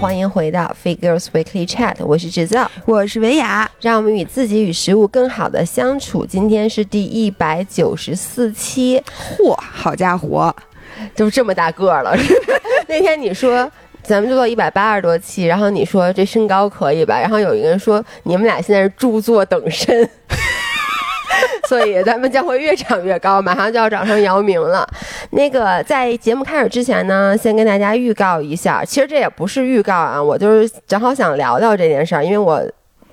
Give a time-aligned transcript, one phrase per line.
[0.00, 6.24] 欢迎回到 Figures Weekly Chat，我是制造，我是维雅，让我们与自己与食物更好的相处。
[6.24, 8.98] 今天是第一百九十四期，
[9.38, 10.56] 嚯，好家伙，
[11.14, 12.16] 就这么大个了。
[12.88, 13.70] 那天你说
[14.02, 17.20] 咱们就做一百八十多期，然后你说这身高可以吧？
[17.20, 20.08] 然后有一个人说你们俩现在是著作等身。
[21.68, 24.86] 所以咱们将会越长越高，马上就要长成姚明了。
[25.30, 32.60] 那个在节目开始之前呢，先跟大家预告一下，其实这也不是预告啊，我就是正好想聊聊这件事儿，因为我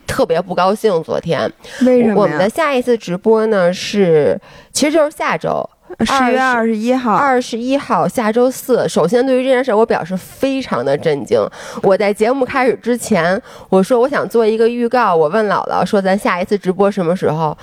[0.07, 1.03] 特别不高兴。
[1.03, 2.21] 昨天为什么？
[2.21, 4.39] 我们的下一次直播呢是，
[4.71, 8.89] 其实就是下周十月二十一号，二十一号下周四。
[8.89, 11.39] 首先，对于这件事，我表示非常的震惊。
[11.83, 17.55] 我在节目开始之前，我说我想做一个预告，我问姥姥说咱下一次直播什么时候。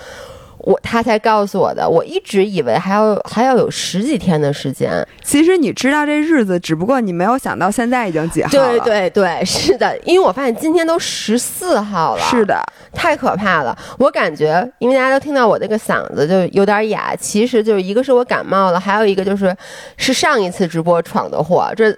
[0.64, 5.06] 我他才告诉我的，我一直以为还要还要有十几天的时间。
[5.22, 8.78] 其实你知道这日子，只不过你没有想到现在已经几号了。
[8.78, 12.22] 对对对，是的，因为我发现今天都十四号了。
[12.22, 12.58] 是的，
[12.92, 13.76] 太可怕了。
[13.98, 19.54] 我感觉，因为大家都听到我这个嗓子就有点哑，其实就是一个是我感冒了，还有一个就是
[19.96, 21.70] 是上一次直播闯的祸。
[21.76, 21.94] 这。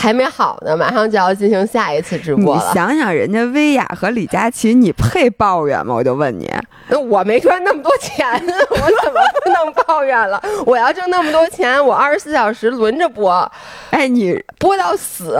[0.00, 2.62] 还没好呢，马上就要进行下一次直播了。
[2.64, 5.92] 你想想，人家薇娅和李佳琦，你配抱怨吗？
[5.92, 6.48] 我就问你，
[6.88, 10.40] 那我没赚那么多钱，我怎么不能抱怨了？
[10.64, 13.50] 我要挣那么多钱，我二十四小时轮着播，
[13.90, 15.36] 哎，你播到死，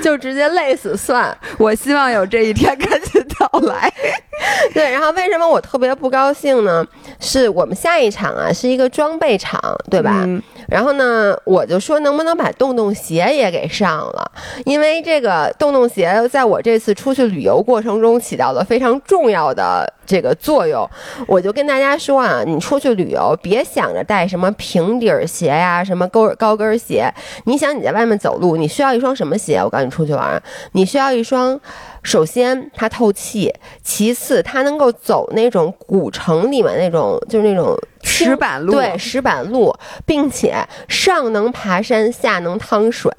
[0.00, 1.36] 就直接累死算。
[1.58, 3.92] 我希望有这一天赶紧到来。
[4.72, 6.86] 对，然后为什么我特别不高兴呢？
[7.18, 10.24] 是我们下一场啊，是一个装备场，对吧？
[10.68, 14.32] 然后呢，我就说能不能把洞洞鞋也给上了，
[14.64, 20.88] 因为这个洞洞鞋在我这次出去旅游过程中起到了非常重要的这个作用。
[21.26, 27.12] 我就跟大家说啊，你出去旅游别想着带什么平底鞋呀，什么高高跟鞋。
[27.44, 29.58] 你想你在外面走路，你需要一双什么鞋？
[29.58, 31.60] 我告诉你，出去玩，你需要一双。
[32.02, 33.50] 首先它透气，
[33.82, 40.54] 其次它能够走那种古城里面那种就是那种石板路，对石板路，并且
[40.86, 43.10] 上能爬山，下能趟水，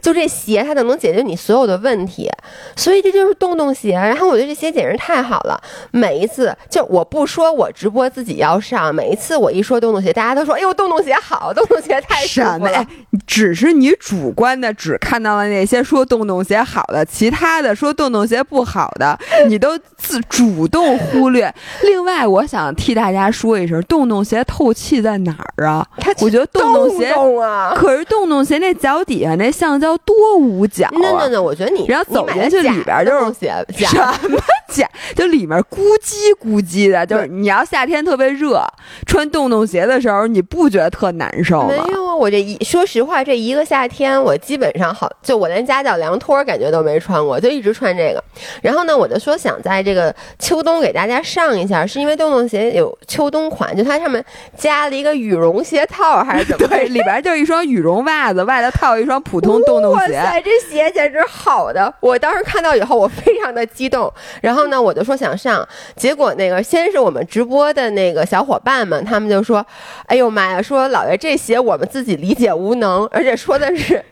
[0.00, 2.30] 就这鞋它就能解决你所有的问题，
[2.74, 3.92] 所以这就是洞洞鞋。
[3.92, 12.86] 然后我觉得这鞋简直太好了，每一次就我不说我直播自己要上，每一次我一说洞洞鞋，大家都说哎呦洞洞鞋好，洞洞鞋太什么了。
[13.26, 18.20] 只是你主观的只看到了那些说洞洞鞋好的，其他的说洞洞。
[18.30, 19.18] 鞋不好的，
[19.48, 21.52] 你都自主动忽略。
[21.82, 25.84] 另外，我想替大家说一声，洞洞鞋透气在哪儿啊？
[26.20, 27.06] 我觉得洞洞鞋
[27.42, 30.92] 啊，可是洞洞鞋那脚底下那橡胶多捂脚啊！
[31.00, 33.52] 那那那，我觉得你然后走进去里边就是鞋，
[33.86, 34.38] 什么
[34.68, 34.88] 假？
[35.16, 38.62] 就里面咕叽咕叽的，就是你要夏天特别热，
[39.06, 41.68] 穿洞洞鞋的时候，你不觉得特难受吗？
[41.68, 48.22] 没有啊，我这一说实话，这一个夏天我基本上好，就我连夹脚凉拖感觉都没穿过，就一直穿这个。
[48.60, 54.22] 然后呢，我就说想在这个秋冬给大家上一下，是因为洞洞鞋有秋冬款，就它上面
[54.54, 56.68] 加了一个羽绒鞋套，还是怎么？
[56.68, 60.12] 对，里边就是一双羽绒袜子，外头套一双普通洞洞鞋。
[60.18, 61.90] 哇塞，这鞋简直好的！
[62.00, 64.12] 我当时看到以后，我非常的激动。
[64.42, 65.66] 然后呢，我就说想上，
[65.96, 69.64] 结果那个先是我们直播的那个小伙伴们，他们就说
[70.04, 74.02] ：“哎呦妈呀，说老爷这鞋我们自己理解无能，而且说的是。”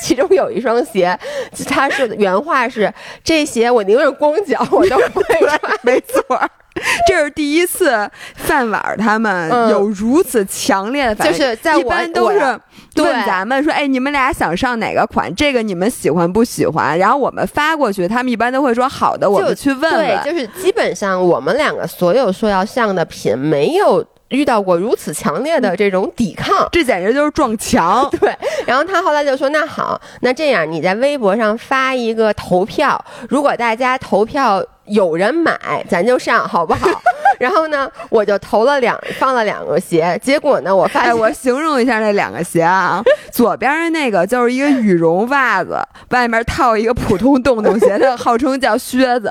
[0.00, 1.16] 其中有一双鞋，
[1.66, 2.90] 他说的原话是
[3.22, 5.60] ：“这鞋我宁愿光脚我都不会穿。
[5.82, 6.24] ”没错，
[7.06, 11.32] 这是第一次饭碗他们有如此强烈的反应。
[11.34, 12.38] 就是在我一般都是
[12.96, 15.32] 问咱们说：“哎，你们俩想上哪个款？
[15.34, 19.92] 这个你们喜欢不喜欢？”然后我们发过去，他们一般都会说：“好的，我们去问问。”
[20.24, 24.02] 对，就是基本上我们两个所有说要上的品没有。
[24.28, 28.08] 遇到过如此强烈的这种抵抗，这简直就是撞墙。
[28.20, 28.34] 对，
[28.66, 36.88] 然后他后来就说：“那好，那这样你在微博上发一个投票，如果大家投票有人买，咱就上，好不好？”
[37.38, 43.00] 然后呢，我就投了两，放了两个鞋，结果呢，我发现我形容一下那两个鞋啊，
[43.30, 45.78] 左边的那个就是一个羽绒袜子，
[46.10, 49.30] 外面套一个普通洞洞鞋，它号称叫靴子；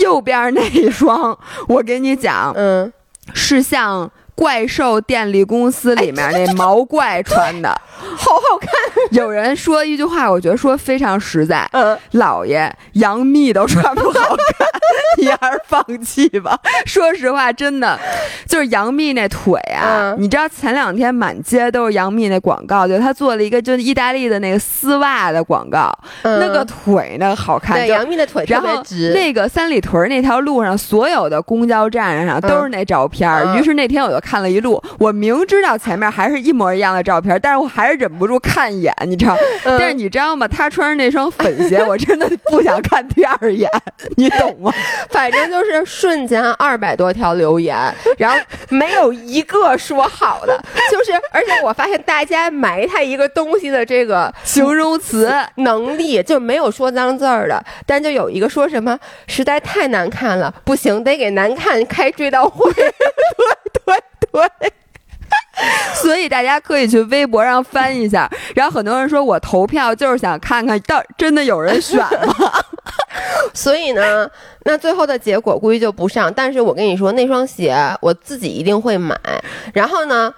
[0.00, 1.38] 右边那一双，
[1.68, 2.90] 我给你讲，嗯，
[3.34, 4.10] 是像。
[4.34, 7.68] 怪兽电力公司里面那毛怪穿的，
[8.16, 8.70] 好好看。
[9.10, 11.68] 有人说一句话，我觉得说非常实在。
[11.72, 14.66] 嗯，老爷杨幂都穿不好看，
[15.18, 16.58] 你还是放弃吧。
[16.86, 17.98] 说实话，真的
[18.46, 20.14] 就是杨幂那腿啊。
[20.18, 25.92] 你知道前两天满街都是杨幂那广告，就她做了一个就意大利的那个丝袜的广告，
[26.22, 27.76] 那个腿呢好看。
[27.76, 29.12] 对，杨幂的腿特别直。
[29.12, 33.30] 那个三里屯那条路上所有的公交站上都是那照片。
[33.56, 34.42] 于是那天我就看。
[34.42, 34.82] 了一路。
[34.98, 39.36] 我明知道前面还是一模一样的照片，但是我还是忍不住看一眼，你知道？
[39.64, 40.48] 但是你知道吗？
[40.48, 43.70] 他穿着那双粉鞋，我真的不想看第二眼，
[44.16, 44.72] 你懂吗？
[45.10, 47.76] 反正就是瞬间二百多条留言，
[48.18, 48.38] 然后
[48.68, 50.60] 没有一个说好的，
[50.90, 58.98] 就是而且我发现大家埋汰一个东西的这个形容词能力就没有说脏字儿的，但就有一个说什么
[59.28, 62.72] 实在太难看了，不行，得给难看开追悼会。
[63.84, 64.72] 对对对。
[65.94, 72.34] 所以大家可以去微博上翻一下，然后很多人说我投票就是想看看到真的有人选吗？
[73.54, 74.28] 所以呢，
[74.64, 76.32] 那最后的结果估计就不上。
[76.32, 79.16] 但是我跟你说，那双鞋我自己一定会买。
[79.72, 80.32] 然后呢，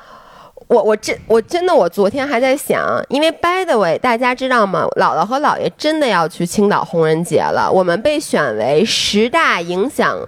[0.69, 4.87] 我我真我真的我昨天还在想，因为 by the way，大家知道吗？
[4.97, 10.19] 姥姥和姥爷真的要去青岛红人节了，我们被选为十大影响。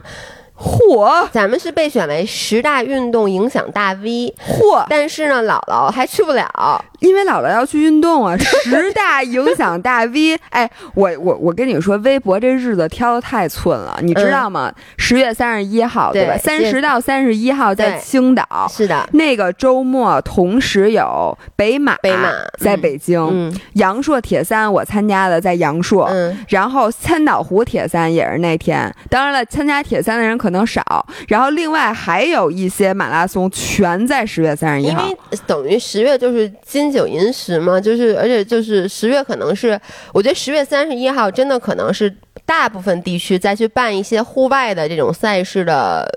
[0.59, 4.87] 嚯，咱们是被选为十大运动影响大 V，嚯！
[4.89, 8.37] 但是呢，姥姥还去不了，因为姥姥要去运动啊。
[8.65, 14.73] 十大影响大 V，哎，我我我跟你说，微博这日子挑的太寸了，你知道吗？
[14.99, 16.37] 十月三十一号，对吧？
[16.37, 19.09] 三十到三十一号在青岛，是的。
[19.13, 22.29] 那个周末同时有北马，北马
[22.59, 26.11] 在北京，阳朔铁三我参加的在阳朔，
[26.49, 28.93] 然后千岛湖铁三也是那天。
[29.09, 30.51] 当然了，参加铁三的人可。
[30.51, 36.51] 能少，然后另外还有一些马拉松全在十月三十一号，因为等于十月就是
[36.87, 39.79] 金九银十嘛，就是而且就是十月可能是，
[40.13, 46.09] 我觉得十月三十一号真的可能是大部分地区再去办一些户外的这种赛事的，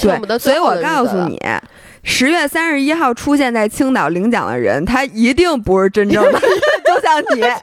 [0.00, 1.40] 对，所以我告诉你，
[2.02, 6.38] 十月三十一号出现在青岛领奖的人，他一定不是真正的，
[6.84, 7.42] 就像你。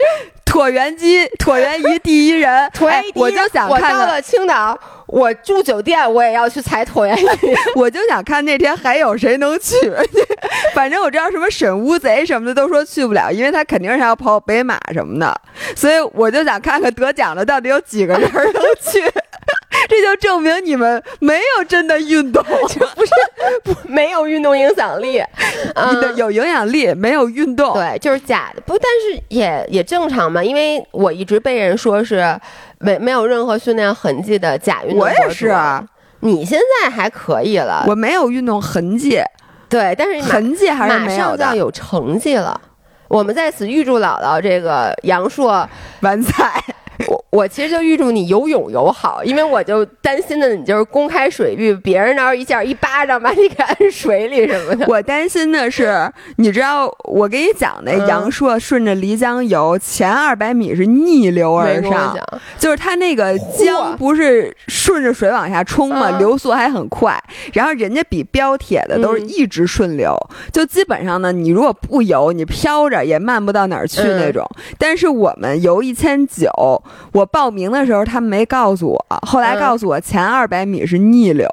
[0.45, 3.71] 椭圆机，椭圆仪第一人，椭圆仪我就想看。
[3.71, 7.27] 我到了青岛，我住酒店，我也要去踩椭圆仪。
[7.75, 9.75] 我就想看那天还有谁能去。
[10.73, 15.41] 反正我知道什么沈乌贼什么的都说去不了，因为他肯定是要跑北马什么的，
[15.75, 18.43] 所以我就想看看得奖的到底有几个人能
[18.81, 19.03] 去。
[19.87, 22.43] 这就证明你们没有真的运动，
[22.95, 23.13] 不是
[23.63, 25.21] 不没有运动影响力，
[25.75, 28.61] 嗯，有影响力没有运动，对，就是假的。
[28.61, 32.39] 不，但是也也正常嘛，因为我一直被人说是
[32.79, 34.99] 没没有任何训练痕迹的假运动。
[34.99, 35.53] 我也是，
[36.21, 39.21] 你现在还可以了，我没有运动痕迹，
[39.69, 42.59] 对，但是痕迹还是马上就要有成绩了。
[43.07, 45.69] 我们在此预祝姥姥这个阳朔
[45.99, 46.63] 完赛。
[47.35, 54.83] 我我其实就预祝你游泳游好，因为我就担心的你就是公开水域，别人那儿一下一巴掌把你给摁水里什么的。
[54.89, 62.17] 我担心的是，你知道我给你讲那杨硕 顺着漓江游，前二百米是逆流而上，
[62.57, 67.15] 就是他那个江不是顺着水往下冲嘛，流速还很快。
[67.53, 70.17] 然后人家比标铁的都是一直顺流，
[70.51, 74.43] 就基本上呢，你如果不游，你飘着也慢不到哪儿去那种。
[74.79, 76.49] 但是我们游一千九。
[77.11, 81.47] 我报名的时候，他们没告诉我，后来告诉我前二百米是逆流，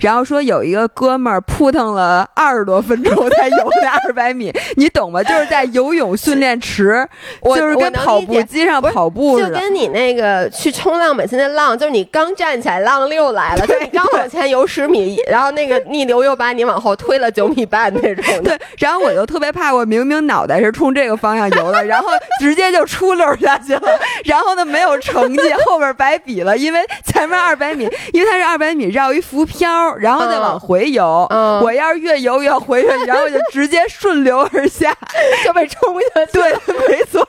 [0.00, 5.22] 然后说有一个哥们儿扑腾了二十多分钟才游那 二百米，你懂吗？
[5.22, 7.06] 就是在游泳训练池，
[7.42, 18.42] 就是跟跑步机上跑步似的，就跟你那个去冲浪，每次那浪就是你刚站起来，浪六来了， 就你刚往前游十米，然后那个逆流又把你往后推了九米半那种。
[18.42, 22.08] 对，然后我就特别怕，我明明脑袋是冲这个方向游的，然后
[22.40, 23.82] 直接就出溜下去了，
[24.24, 24.64] 然后呢？
[24.64, 31.26] 没有成绩， 后边白比了，因为前面二百米，因为它是二百米绕一浮漂，然后再往回游。
[31.62, 34.92] 我要是越游越回去，然后就直接顺流而下，
[35.44, 36.32] 就被冲下去。
[36.38, 36.52] 对，
[36.88, 37.26] 没错。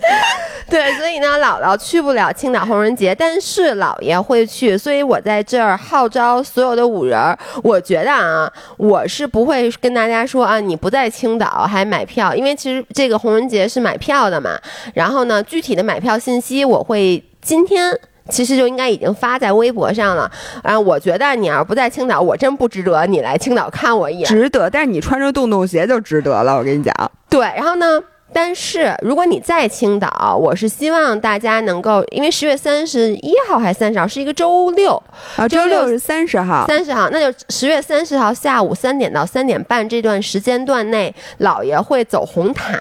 [0.70, 7.18] 对，所以呢，姥姥去不了青岛红人节，但是姥爷会去，所以我在这儿号召所有的五人。
[7.64, 14.50] 我觉得啊，我是不会跟大家说啊，你不在青岛还买票，因为其实这个红人节是买票的嘛。
[14.94, 17.92] 然后呢，具体的买票信息我会今天
[18.28, 20.30] 其实就应该已经发在微博上了。
[20.62, 24.28] 啊，我觉得你要是不在青岛，我真不值得你来青岛看我一眼。
[24.28, 26.94] 值得，但是你穿着洞洞鞋就值得了，我跟你讲。
[27.28, 28.00] 对，然后呢？
[28.32, 35.02] 但是如果你在青岛，我是希望大家能够，因为十月三十一号还是三十号是一个周六
[35.36, 42.80] 啊，周六是三十号，三十号，那就十月三十号下午三点到三点半这段时间段内，老爷会走红毯，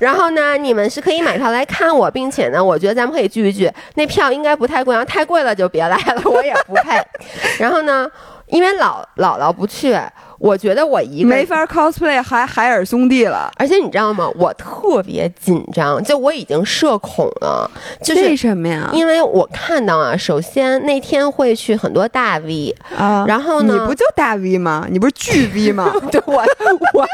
[0.00, 7.00] 然后呢，你们是可以买票来看我，并且呢，我觉得咱们可以聚一聚，那票应该不太贵，要太贵了就别来了，我也不配。
[7.58, 8.10] 然后呢。
[8.48, 9.96] 因为姥姥姥不去。
[10.40, 14.30] 我觉得我一个没法 cosplay 海海尔兄弟了，而且你知道吗？
[14.36, 17.68] 我特别紧张，就我已经社恐了。
[18.00, 18.88] 就是为什么呀？
[18.92, 24.86] 因为我看到啊，首先那天会去很多大 V 啊，然后呢，你不就大 V 吗？
[24.88, 25.92] 你不是巨 V 吗？
[26.12, 26.34] 对，我
[26.94, 27.08] 我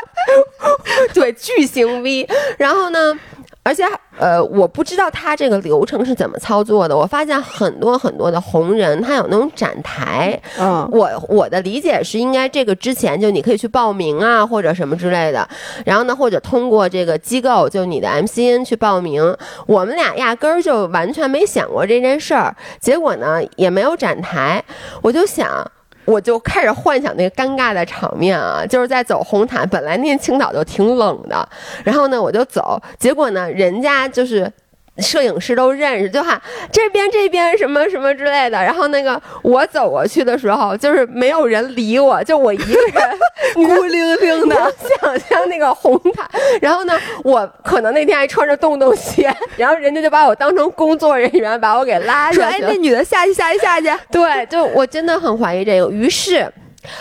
[1.14, 3.18] 对巨型 V，然后呢？
[3.64, 3.82] 而且，
[4.18, 6.94] 呃，我不知道他这个流程是怎么操作的。
[6.94, 10.38] 我发现很多很多的红人，他有那种展台。
[10.58, 15.48] 嗯，我我的理解是，应该这个之前就你可以去报名啊，或者什么之类的。
[15.86, 19.36] 然后呢，或者通过这个机构，就你的 MCN 去报名。
[19.66, 22.54] 我们俩压根儿就完全没想过这件事儿。
[22.78, 24.62] 结果呢，也没有展台。
[25.00, 25.66] 我就想。
[26.04, 31.48] 我就开始幻想那个尴尬的场面啊，就是在走红毯，本来那天青岛就挺冷的，
[31.84, 34.50] 然后呢我就走，结果呢人家就是。
[34.98, 38.62] 摄影师都认识，就喊这边这边什么什么之类的。
[38.62, 43.18] 然后那个我走过去的时候，就是没有人理我，就我一个人
[43.54, 44.54] 孤零零的。
[45.00, 46.28] 想象那个红毯，
[46.60, 52.56] 然后呢，我可能那天还穿着洞洞鞋，然后人家就把我当成工作人员，把我给拉下去。
[52.56, 53.88] 哎，那女的下去下去下去。
[54.10, 55.90] 对，就我真的很怀疑这个。
[55.90, 56.50] 于是，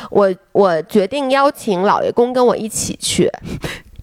[0.10, 3.30] 我我决定邀请老爷公跟我一起去。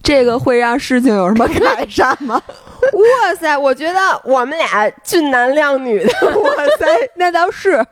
[0.03, 2.41] 这个会让事情有什么改善吗？
[2.93, 6.85] 哇塞，我觉得我们俩俊男靓女的， 哇塞，
[7.15, 7.83] 那倒是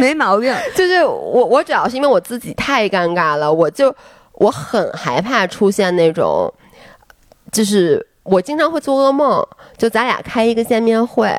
[0.00, 0.54] 没毛病。
[0.74, 3.94] 就是我，我主要是因为我自己太尴尬了，我就
[4.32, 6.52] 我很害怕出现那种，
[7.52, 11.30] 就是我经常会做噩梦，就咱俩开一个见面会。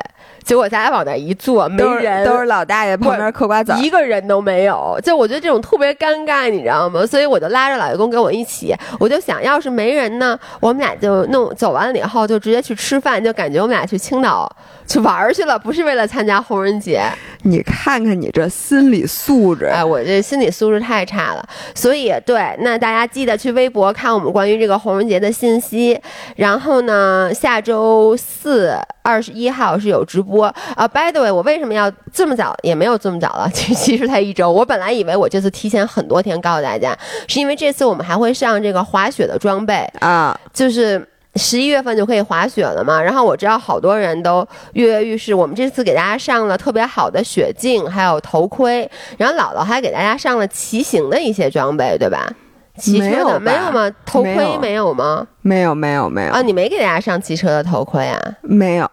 [0.46, 4.96] 结果咱俩往那一坐，没人，都是老大爷旁边嗑瓜子，一个人都没有。
[5.02, 7.04] 就我觉得这种特别尴尬，你知道吗？
[7.04, 14.48] 所以我就拉着老爷公跟我一起，我就想要是没人呢，我们俩就弄走完了以后就直接去吃饭，就感觉我们俩去青岛
[14.86, 17.02] 去玩去了，不是为了参加红人节。
[17.42, 21.44] 你看看你这心理素质，哎，我这心理素质太差了。
[21.74, 26.00] 所以对，那大家记得去微博看我们关于这个红人节的信息。
[26.36, 30.35] 然后呢，下周四二十一号是有直播。
[30.36, 32.54] 我啊，by the way，我为什么要这么早？
[32.62, 34.50] 也没有这么早了，其其实才一周。
[34.52, 41.04] 我本来以为我这次提前很多天告诉大家，是因为这次我们还会上这个滑雪的装备啊，就是
[41.36, 43.02] 十一月份就可以滑雪了嘛。
[43.02, 48.88] 然后我知道好多人都跃跃欲试，我们这次给大家上了特别好的雪镜，还有头盔。
[49.16, 52.30] 然后姥姥还给大家上了骑行的一些装备，对吧？
[52.78, 53.90] 骑车的没有吗？
[54.04, 55.26] 头盔没有吗？
[55.40, 56.42] 没有，没有，没有啊！
[56.42, 58.20] 你没给大家上骑车的头盔啊？
[58.42, 58.86] 没有。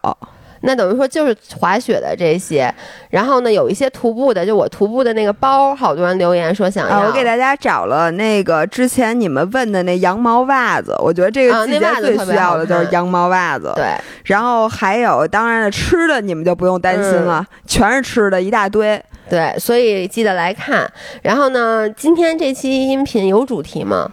[0.65, 2.73] 那等于说就是滑雪的这些，
[3.09, 7.01] 然后呢，有一些徒步的，就我徒步的那个包，好多人留言说想要。
[7.01, 13.71] 我给大家找了那个之前你们问的那羊毛袜子，我觉得这个季节最需要的就是羊毛袜子。
[13.75, 13.85] 对，
[14.23, 19.01] 然后还有，当然了，吃的你们就不用担心了，全是吃的一大堆。
[19.29, 20.89] 对，所以记得来看。
[21.21, 24.09] 然后呢，今天这期音频有主题吗？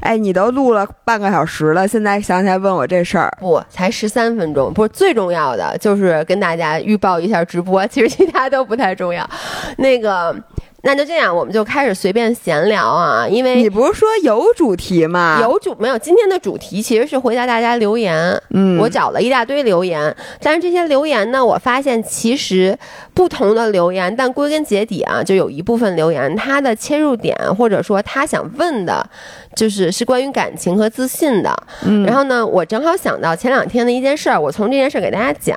[0.00, 3.32] 哎，你都录了半个小时了，现在想起来问我这事儿？
[3.40, 4.72] 不，才十三分钟。
[4.72, 7.86] 不是最重要的，就是跟大家预报一下直播。
[7.86, 9.28] 其实其他都不太重要。
[9.76, 10.34] 那个。
[10.82, 15.38] 那就这样，我们就开始随便闲聊啊，因为你不是说有主题吗？
[15.42, 15.98] 有主没有？
[15.98, 18.40] 今天的主题其实是回答大家留言。
[18.50, 22.76] 嗯，我找了一大堆留言，但是这些留言呢，我发现其实
[23.12, 29.06] 不同的留言，但归根结底啊，就有一部分留言，它的切入点或者说他想问的，
[29.54, 31.54] 就是是关于感情和自信的。
[31.84, 35.56] 嗯，然后呢，我正好想到前两天的一件事儿，我从这件事儿给大家讲，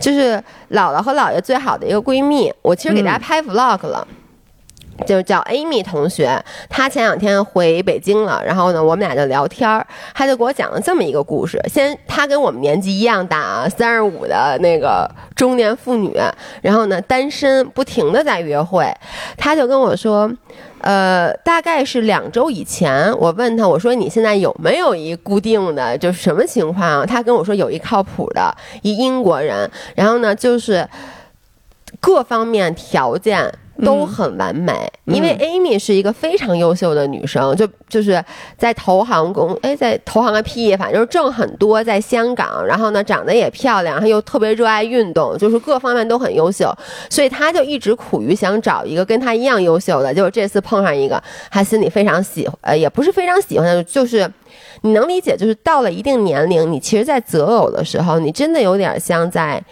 [0.00, 4.06] 就是姥姥和姥爷最好的一个闺蜜，我其实给大家拍 vlog 了。
[5.06, 11.60] 就叫 Amy 同学，她前两天回北京了，然后呢，我们俩就聊天儿，她就给我讲了这么一个故事。
[11.66, 16.16] 先，她跟我们年纪一样大啊，三十五的那个中年妇女，
[16.62, 18.86] 然后呢，单身，不停的在约会。
[19.36, 20.30] 她就跟我说，
[20.80, 27.06] 呃，大概是两周以前，我问她，我说你现在有没有一固定的，就是什么情况？
[27.06, 30.88] 她跟我说有一靠谱的，一英国人，然后呢，就是
[32.00, 33.52] 各方面条件。
[33.82, 34.72] 都很完美，
[35.06, 38.22] 因为 Amy 是一个非常优秀的女生，就就是
[38.56, 46.72] 在投行工，哎，在投行个屁，反正就是挣很多，在香港，然后呢长得也漂亮，她又特别热爱运动，就是各方面都很优秀，
[47.10, 54.30] 所以她就一直苦于想找一个跟她一样优秀的，结果这次碰上一个，她心里非常喜欢，呃，也不是非常喜欢的，就是
[54.82, 59.62] 你能理解，就是到了一定年龄，你其实，在择偶的时候，你真的有点像在。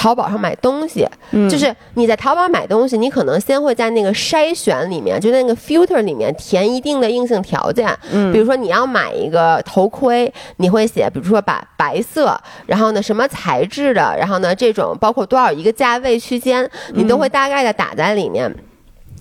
[0.00, 1.06] 淘宝上买东西，
[1.50, 7.86] 就是你在淘宝买东西，你可能先会在那个筛选里面，就那个 filter 里面填一定的硬性条件。
[8.10, 18.50] 嗯，比如说你要买一个头盔，你会写，比如说把白色，然后呢什么材质的，然后呢这种包括多少一个价位区间，你都会大概的打在里面。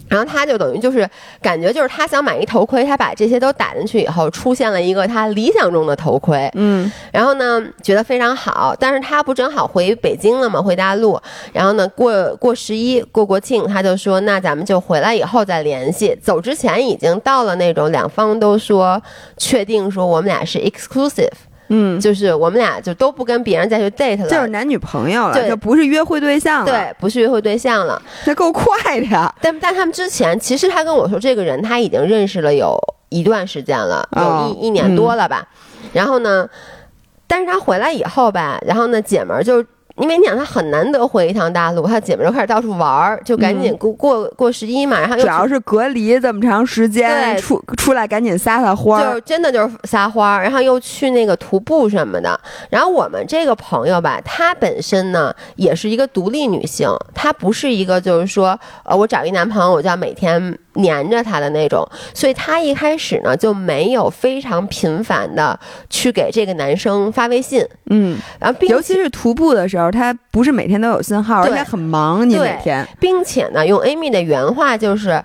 [0.09, 1.07] 然后他就等于就是
[1.41, 6.49] 感觉就是他想买一头盔，他把这些都打进去以后，出现了一个他理想中的头盔。
[6.55, 10.61] 嗯，然后呢，觉得非常好，但是他不正好回北京了吗？
[10.61, 11.21] 回大陆，
[11.53, 16.17] 然后呢，过过十一过国庆，他就说那咱们就回来以后再联系。
[16.21, 19.01] 走之前已经到了那种两方都说
[19.37, 21.29] 确定说我们俩是 exclusive。
[21.69, 28.01] 嗯，就是我们俩就都不跟别人再去 date 了，就是男女朋友了，对就不是约会对象了，对，不是约会对象了。
[28.25, 29.33] 这够快的呀！
[29.41, 32.77] 但但他们之前，其实他跟我说，这个人他已经认识了有
[33.09, 35.47] 一段时间了，哦有一一年多了吧。
[35.93, 36.47] 然后呢，
[37.25, 39.63] 但是他回来以后吧，然后呢，姐们儿就。
[39.99, 52.39] 因为你想，他很难得回一趟大陆，他姐妹儿就开始到处玩儿，就赶紧过、过过十一嘛，然后主要是隔离这么长时间，对出出来赶紧撒撒欢儿，就是真的就是撒欢儿，然后又去那个徒步什么的。
[52.69, 65.57] 然后我们这个朋友吧，她本身呢也是一个独立女性，她不是一个就是说，呃，我找一男朋友我就要每天黏着他的那种，所以他一开始呢就没有非常频繁的
[65.89, 75.23] 去给这个男生发微信，嗯，然后并尤其是徒步的时候，他不是每天都有信号，而且很忙，你对每天，并且呢，用 Amy 的原话就是，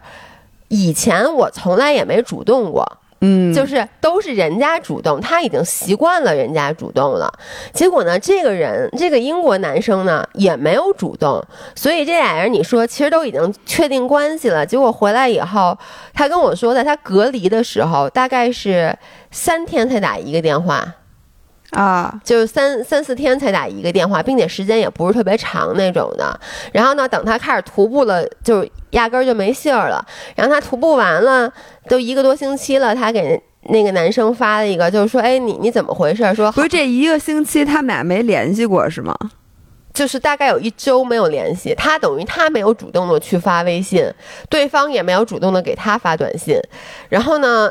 [0.69, 2.99] 以前我从来也没主动过。
[3.21, 7.33] 嗯，就是都是人家主动，他已经习惯了人家主动了。
[7.73, 11.43] 结果呢，这个人这个英国男生呢也没有主动，
[11.75, 14.67] 所以这俩人你说其实都已经确定关系了。
[14.67, 15.79] 结果回来以后，
[16.13, 18.95] 他跟我说，的他隔离的时候，大概是
[19.31, 20.95] 三天才打一个电话。
[21.75, 26.39] 啊，就是三三四天才打一个电话，并且时间也不是特别长那种的。
[26.73, 30.05] 然后呢，等他开始徒步了，就压根儿就没信儿了。
[30.37, 31.53] 然后他徒步完了，
[31.89, 36.35] 都一个多星期了，他给那个男生发了一个，就是说，哎，你你怎么回事？
[36.35, 39.15] 说不是这一个星期他们俩没联系过是吗？
[39.93, 44.09] 就是大概有一周没有联系，他等于他没有主动的去发微信，
[44.49, 46.57] 对方也没有主动的给他发短信。
[47.09, 47.71] 然后呢？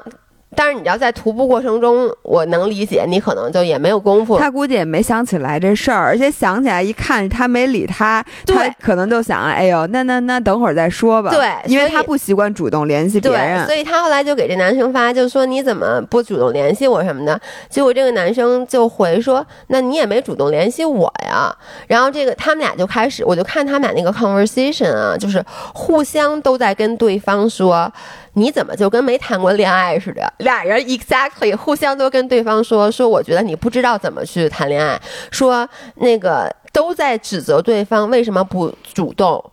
[0.55, 4.37] 但是你要在徒步过程中，我能理解你可能就也没有功夫。
[4.37, 11.31] 他估计也没想起来这事儿，而且想起来一看他没理他，对他可能就想，哎呦，那那那等会儿再说吧。
[11.31, 13.75] 对因为他不习惯主动联系别对，人所。
[13.75, 17.39] 以他后来就给这男生发，就说你怎么不主动联系我什么的。
[17.69, 21.55] 结果这个男生就回说，那你也没主动联系我呀。
[21.87, 27.91] 然后这个他们俩就开始，我就看他们俩那个 conversation 啊，就是互相都在跟对方说。
[28.33, 30.33] 你怎么就跟没谈过恋爱似的？
[30.39, 34.99] 俩人 exactly 互相都跟对方说说，我觉得你不知道怎么去谈恋爱，
[35.31, 39.43] 说那个都在指责对方为什么不主动，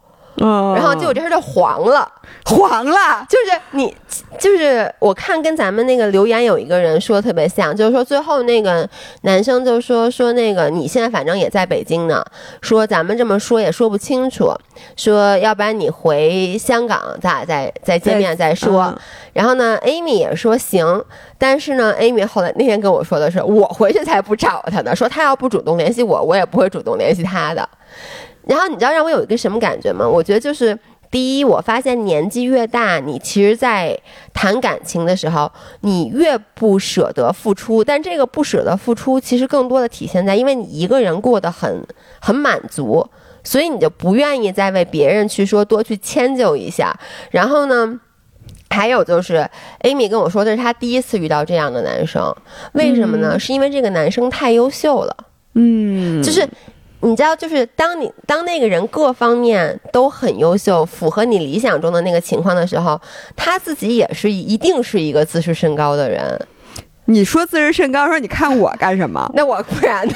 [0.40, 2.10] 嗯，然后结果这事儿就黄了。
[2.46, 3.26] 黄了。
[3.28, 3.94] 就是你，
[4.38, 8.88] 就是我看跟咱们那个留言有一个人说的特别像，就是说最后那个
[9.22, 12.24] 男生就说说那个你现在反正也在北京呢，
[12.62, 14.52] 说咱们这么说也说不清楚，
[14.96, 18.84] 说要不然你回香港咱俩再再见面再说。
[18.84, 18.98] 嗯
[19.32, 21.04] 然后呢，Amy 也说行，
[21.38, 27.66] 但是呢，Amy 后来那天跟我说的是，我回去才不找他呢，说他要不主动联系我，我也不会主动联系他的。
[28.50, 30.04] 然后你知道让我有一个什么感觉吗？
[30.04, 30.76] 我觉得就是
[31.08, 33.96] 第一，我发现年纪越大，你其实，在
[34.34, 35.48] 谈感情的时候，
[35.82, 37.84] 你越不舍得付出。
[37.84, 41.86] 但这个不舍得付出，其实更多的体现在，因为你一个人过得很
[42.20, 43.08] 很满足，
[43.44, 46.98] 所以你就不愿意再为别人去说多去迁就一下。
[47.30, 48.00] 然后呢？
[48.72, 49.48] 还有就是
[49.82, 52.32] ，Amy 跟我说，这是她第一次遇到这样的男生，
[52.72, 53.36] 为什么呢？
[53.36, 55.16] 是因为这个男生太优秀了。
[55.54, 56.48] 嗯，就是
[57.02, 63.00] 你知道，就是当你当那个人各方面都很优秀，符合你理想中的那个情况的时候，
[63.34, 66.38] 他自己也是一定是一个自视甚高的人。
[67.06, 69.30] 你说自视甚高，说你看我干什么？
[69.34, 70.14] 那我 不然呢？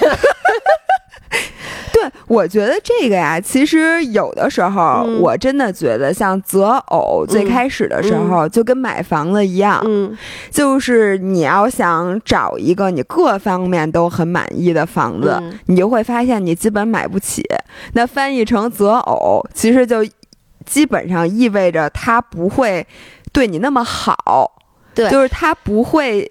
[1.92, 10.16] 对，我觉得这个呀，其实有的时候，嗯我真的觉得像择偶最开始的时候，就跟买房子一样，嗯
[10.50, 17.42] 就是你要想找一个你各方面都很满意的房子，嗯你就会发现你基本买不起。
[17.92, 20.04] 那翻译成择偶，其实就
[20.66, 22.84] 基本上意味着他不会
[23.32, 24.50] 对你那么好，
[24.94, 26.30] 对就是他不会。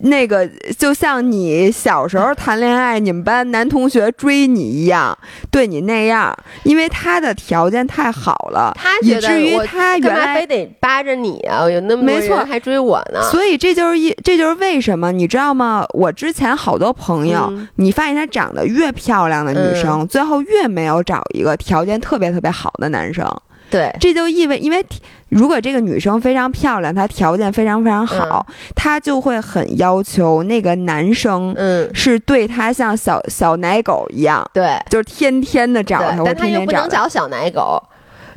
[0.00, 5.16] 那个就像你小时候谈恋爱，你们班男同学追你一样，
[5.50, 8.76] 对你那样，因为他的条件太好了，
[9.20, 11.68] 至于我他原来干嘛非得扒着你啊？
[11.70, 13.22] 有那么多没错人还追我呢。
[13.30, 15.86] 所以这就是一，这就是为什么你知道吗？
[15.94, 23.24] 我之前好多朋友，嗯你发现她长得越漂亮的女生，最后越没有找一个条件特别特别好的男生。
[23.70, 24.84] 对，这就意味，因为
[25.30, 34.78] 如果这个女生非常漂亮，她条件非常非常好，她就会很要求那个男生嗯，是对她像小小奶狗一样，对。
[34.88, 36.88] 就是天天的找但他天又不能。
[36.88, 37.82] 找小奶狗，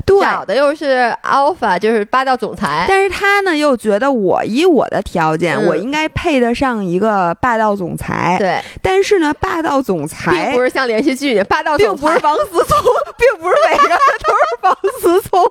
[0.08, 2.86] 对，找的又是 alpha，就是霸道总裁。
[2.88, 8.38] 但是他呢，又觉得我以我的条件，我应该配得上一个霸道总裁。
[8.40, 12.80] 对，但是呢，霸道总裁并不是像连续剧里霸道，并不是王思聪，
[13.20, 15.44] 并不是每个人 都是王思聪。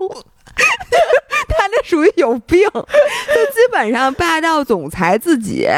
[1.49, 2.81] 他那属于有病，就
[3.53, 5.69] 基本上霸道总裁自己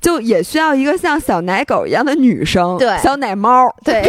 [0.00, 4.00] 就也需要一个像小奶狗一样的女生，对，小奶猫，对，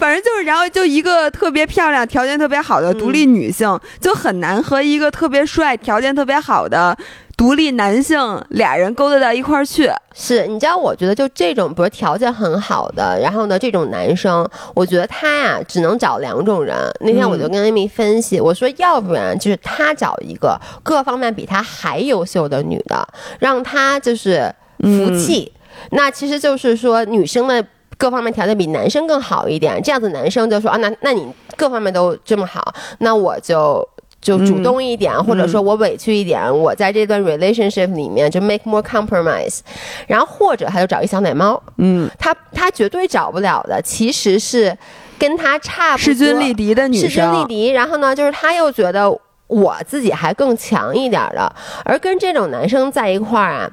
[0.00, 6.96] 反正就是，然后就一个特别漂亮、条件特别好的独立女性，就很难和一个特别帅、条件特别好的。
[7.36, 8.18] 独立男性
[8.50, 10.76] 俩人勾搭到一块儿去，是你知道？
[10.76, 16.76] 我觉得就这种，比如条件很好的，然后呢，这种男生，我觉得他呀，只能找两种人。
[17.00, 23.06] 那天我就跟 Amy 分析，我说，要不然就是他找一个各方面比他还优秀的女的，
[23.38, 25.50] 让他就是服气。
[25.92, 27.64] 那其实就是说，女生的
[28.00, 33.86] 各方面条件比男生更好一点，这样子男生就说啊，那那你各方面都这么好，那我就。
[34.22, 39.60] 就主动一点，或者说我委屈一点，我在这段 relationship 里面就 make more compromise，
[40.06, 44.76] 然后或者他就找一小奶猫，嗯，他他绝对找不了的，其实是
[45.18, 47.68] 跟他差不势均力敌的女生，势均力敌。
[47.68, 49.10] 然后呢，就是他又觉得
[49.46, 51.50] 我自己还更强一点的，
[51.86, 53.70] 而跟这种男生在一块儿啊，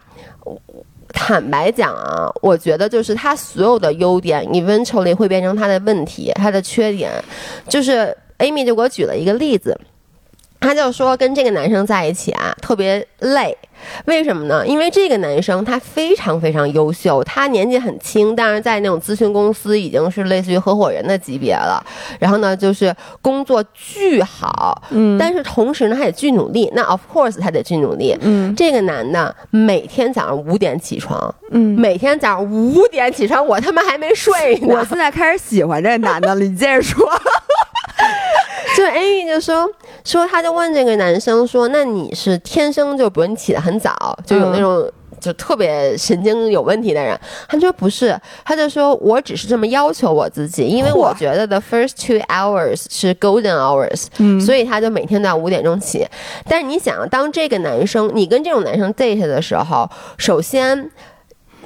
[1.17, 7.11] 坦白讲啊，我觉得就是他所有的优点 eventually 会变成他的问题，他的缺点。
[7.67, 9.77] 就是 Amy 就给我举了一个例子。
[10.59, 13.55] 他就说跟这个男生在一起啊特别累，
[14.05, 14.65] 为什么呢？
[14.65, 21.81] 因为这个男生他非常非常优秀，他年纪很轻，但是在那种咨询公司已经是类似于合伙人的级别了。
[22.19, 26.69] 然后呢，就是工作巨好，嗯，但是同时呢，他也巨努力。
[26.73, 28.53] 那 of course 他得巨努力，嗯。
[28.55, 34.75] 这个男的每天早上五点起床，嗯，每天早上五点起床，我他妈还没睡呢。
[34.75, 37.07] 我现在开始喜欢这个男的了，你接着说。
[38.77, 39.67] 就 Amy 就说
[40.05, 44.87] 说，他就问这个男生说：“那你是天生就，比如你起得很早，就有那种
[45.19, 54.05] 就特别神经有问题的人？”他说：“不是，他就说我只是这么要求我自己，因为我觉得 the first two hours 是 golden hours，
[54.39, 56.07] 所以他就每天都要五点钟起。
[56.47, 60.91] 但是你想，当这个男生你跟这种男生 date 的时候，首先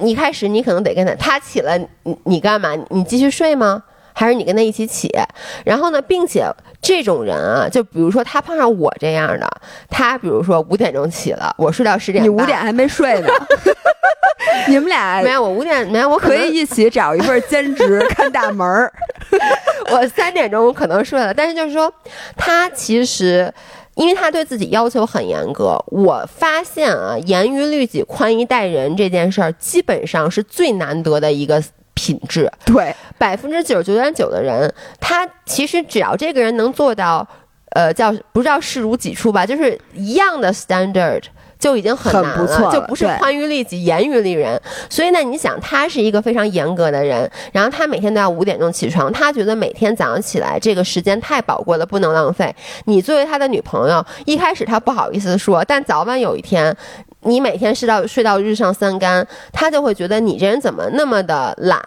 [0.00, 2.74] 一开始你可能得跟他，他起了，你你干嘛？
[2.88, 5.10] 你继续睡吗？”还是你跟他一起起，
[5.64, 6.44] 然后呢，并且
[6.80, 9.48] 这种人啊，就比如说他碰上我这样的，
[9.88, 13.28] 他比如说五点钟起了，我睡到十点，你五点还没睡呢，
[14.68, 18.92] 你们俩没有，我五点没有，我可以一起找一份兼职看大门儿。
[19.90, 21.92] 我三点钟我可能睡了，但是就是说，
[22.36, 23.52] 他其实
[23.94, 31.62] 因为他对自己要求很严格，我发现啊，严于律己、宽以待人这件事儿，基本上是最难得的一个。
[32.02, 37.24] 品质对百分之九十九点九的人，他其实只要这个人能做到，
[37.76, 41.22] 呃，叫不知道视如己出吧，就是一样的 standard
[41.60, 44.60] 就已经很难了，就不是宽于利己，严于律人。
[44.90, 52.52] 所以呢，你想，他是一个非常严格的人，然后他每天都要五点钟起床，他觉得每天早上起来这个时间太宝贵了，不能浪费。
[52.86, 56.76] 你作为他的女朋友，一开始他不好意思说，但早晚有一天。
[57.22, 61.80] 你每天睡到睡到日上三竿，他就会觉得你这人怎么那么的懒，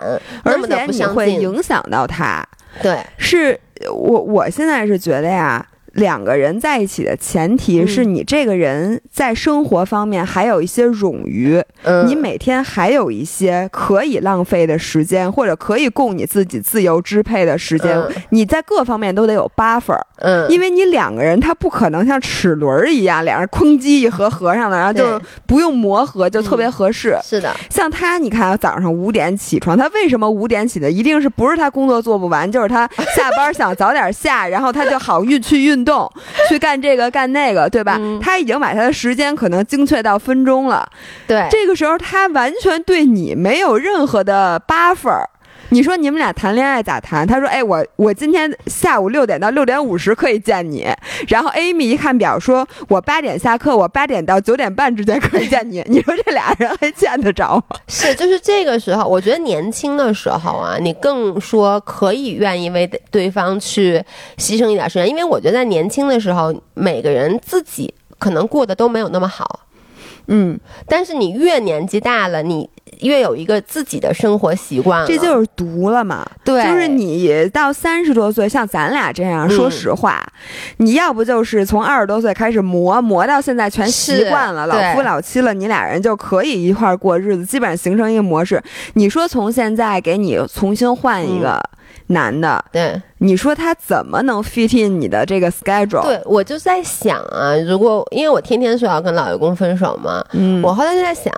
[0.43, 2.45] 那么的不相会影响到他。
[2.81, 5.65] 对，是我我现在是觉得呀。
[5.95, 11.61] 两个人在一起的前提是你这个人在生活方面还有一些冗余，
[12.05, 17.97] 你每天还有一些可以浪费的时间，或者可以供你自己自由支配的时间，
[18.31, 19.97] 你在各方面都得有 buffer。
[20.17, 27.17] 嗯，因为你两个人他不可能像齿轮一样，两人哐叽一合合上了，然后就不用磨合，就特别合适。
[27.23, 30.91] 是的，像他，你看早上五点起床，他为什么五点起的？
[30.91, 35.84] 一定是不是他工作做不完，就是他下班想早点下，然后他就好运去运。
[35.85, 36.11] 动
[36.49, 38.01] 去干这个干那个，对吧？
[38.19, 40.85] 他已经把他的时间可能精确到分钟了。
[41.27, 45.23] 对，这个时候他完全对你没有任何的 buffer。
[45.69, 47.25] 你说你们俩谈恋爱咋谈？
[47.25, 50.87] 他说：“哎，我我今天下午六点到六点五十可以见你。”
[51.27, 55.83] 然后 Amy 一看表，说：“我八点下课，我八点到九点半之间可以见你。
[55.89, 57.77] ”你说这俩人还见得着吗？
[57.87, 64.01] 是，就是这个时候，我觉得年轻的时候啊，你更说可以愿意为对方去
[64.37, 69.61] 牺牲一点时间，因为我觉得在年轻的时候，每个人自己可能过得都没有那么好。
[70.27, 72.69] 嗯，但是你越年纪大了，你。
[73.01, 76.25] 越有一个自己的生活习惯，这就是毒了嘛？
[76.45, 80.25] 对，就是你到三十多岁，像咱俩这样，说实话，
[80.77, 88.63] 你要不就是从二十多岁开始磨磨到现在全习惯了，老夫老妻了，你俩人就可以一块儿过日子，基本上形成一个模式。
[88.93, 91.61] 你说从现在给你重新换一个
[92.07, 96.03] 男的，对，你说他怎么能 fit in 你的这个 schedule？
[96.03, 101.33] 对我就在想啊，如果因为我天天说要跟老公分手嘛，嗯，我后来就在想，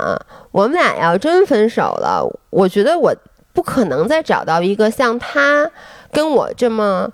[0.51, 3.15] 我们俩要真分手了，我觉得我
[3.53, 5.71] 不可能再找到一个像他
[6.11, 7.09] 跟我这么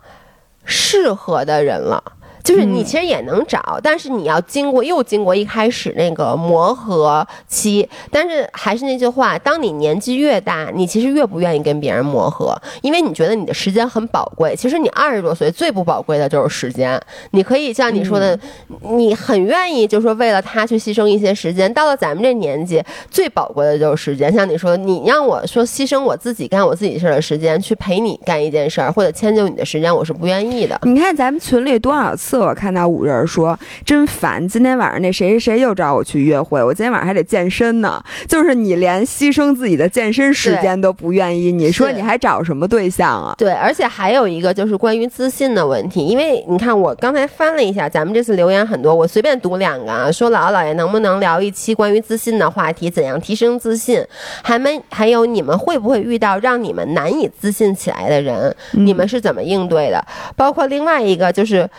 [0.66, 2.04] 适合的人了。
[2.44, 7.88] 就是你其实也能找，但是你要经过又经过一开始那个磨合期。
[8.12, 14.54] 但是还是那句话，当你年纪越大，你其实越不愿意跟别人磨合，因为你觉得你的时间很宝贵。
[14.56, 17.00] 其实你二十多岁最不宝贵的就是时间。
[17.32, 18.38] 你可以像你说的，
[18.82, 21.74] 你很愿意就说为了他去牺牲一些时间。
[21.74, 24.32] 到了咱们这年纪，最宝贵的就是时间。
[24.34, 30.78] 像你说，你让我说牺牲我自己干我自己事儿的时间去陪你干一件事儿，或者迁就你的时间，我是不愿意的。
[30.84, 32.33] 你看咱们群里多少次。
[32.40, 38.02] 我看到五人说真烦，今天晚上那谁谁谁又找我去约会，我今天晚上还得健身呢。
[38.28, 43.36] 就是你连牺牲自己的健身时间都不愿意，你说你还找什么对象啊？
[43.38, 54.04] 对，而且还有一个就是关于自信的问题，因为你看我刚才翻了一下，咱们这次留言很多，我随便读两个啊，说姥姥姥爷能不能聊一期关于自信的话题，怎样提升自信？
[54.42, 58.56] 还没还有你们会不会遇到让你们难以自信起来的人？
[58.72, 60.04] 你们是怎么应对的？
[60.36, 61.70] 包括另外一个就是。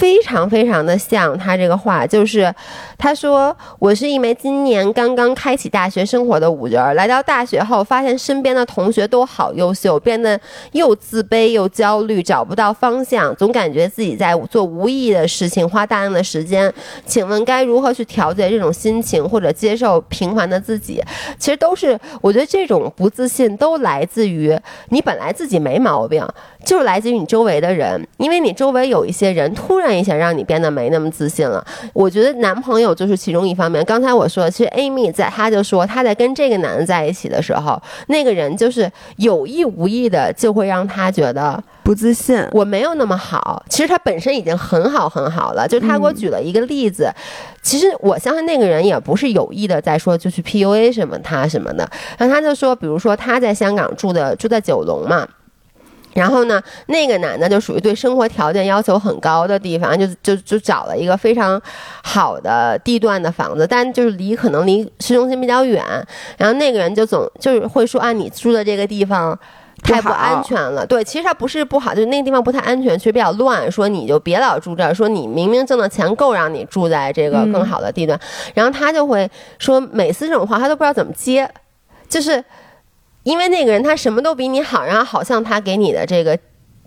[0.00, 2.50] 非常非常的像他这个话，就是
[2.96, 10.40] 他说我是一枚今年刚刚开启大学生活的五人，来到大学后发现身边的同学都好优秀，变得
[10.72, 16.72] 又自卑又焦虑，找不到方向，总感觉自己在做无意义的事情，花大量的时间。
[17.04, 21.04] 请问该如何去调节这种心情，或者接受平凡的自己？
[21.38, 24.58] 其实都是我觉得这种不自信都来自于
[24.88, 26.26] 你本来自己没毛病。
[26.62, 31.64] 就是来自于你周围的人，因为你周围有一些人突然一下让你变得没那么自信了。
[31.92, 33.84] 我觉得男朋友就是其中一方面。
[33.84, 42.44] 刚才我说，其实 Amy 在，她就说她在跟这个男的在一起的时候，那个人就是有意无意的就会让她觉得不自信。
[42.52, 45.66] 我没有那么好，其实他本身已经很好很好了。
[45.66, 47.10] 就他给我举了一个例子，
[47.62, 51.88] 其实我相信那个人也不是有意的在说就去 PUA 什么他什么的。
[52.18, 55.26] 然后他就说，比如说他在香港住的住在九龙嘛。
[56.20, 61.58] 然后呢，那个男的就属于对生活条件要求很高的地方，就就就找了一个非常
[62.02, 65.82] 好的地段的房子，但就是离可能离市中心比较远。
[66.36, 69.38] 然后那个人就总就是会说啊，你住的这个地方
[69.82, 70.84] 太不安全了。
[70.86, 73.72] 对，其实他不是不好，就那个地方不太安全，其实比较乱。
[73.72, 78.20] 说你就别老住这儿，说你明明挣的钱够让你住在这个更好的地段。
[78.52, 79.26] 然后他就会
[79.58, 81.50] 说，每次这种话他都不知道怎么接，
[82.10, 82.44] 就是。
[83.30, 86.36] 因为那个人他什么都比你好，然后好像他给你的这个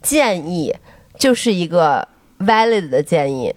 [0.01, 0.75] 建议
[1.17, 2.05] 就是一个
[2.39, 3.53] valid 的建议，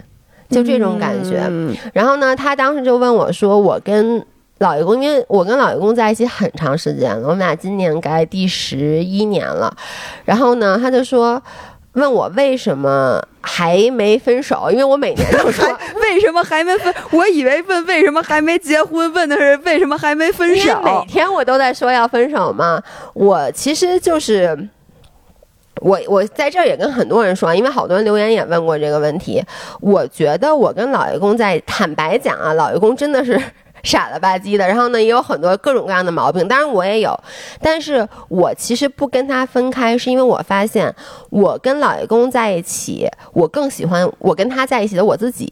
[0.49, 1.51] 就这种感觉。
[1.93, 4.25] 然后呢，他当时就问我说：“我跟
[4.59, 9.77] 老爷公，因为我跟老爷公在一起很长时间了，我们俩今年该第十一年了。
[10.25, 11.43] 然后呢，他就说。”
[11.97, 14.71] 问我为什么还没分手？
[14.71, 15.67] 因为我每年都说
[16.01, 20.81] 为什么还没分，我以为问为什么还没结婚，问的是为什么还没分手。
[20.83, 22.83] 每天我都在说要分手嘛。
[23.15, 24.57] 我其实就是
[25.81, 29.43] 我，我在这儿也跟很多人说，因为好多人留言也问过这个问题。
[29.81, 33.41] 我觉得我跟老爷公在坦白讲啊，老爷公真的是。
[33.83, 37.19] 傻了吧唧的，然后呢，也有很多各种各样的毛病，当然我也有，
[37.61, 40.95] 但是我其实不跟他分开，是因为我发现
[41.31, 45.51] 我跟老爷公在一起，我更喜欢我跟他在一起的我自己。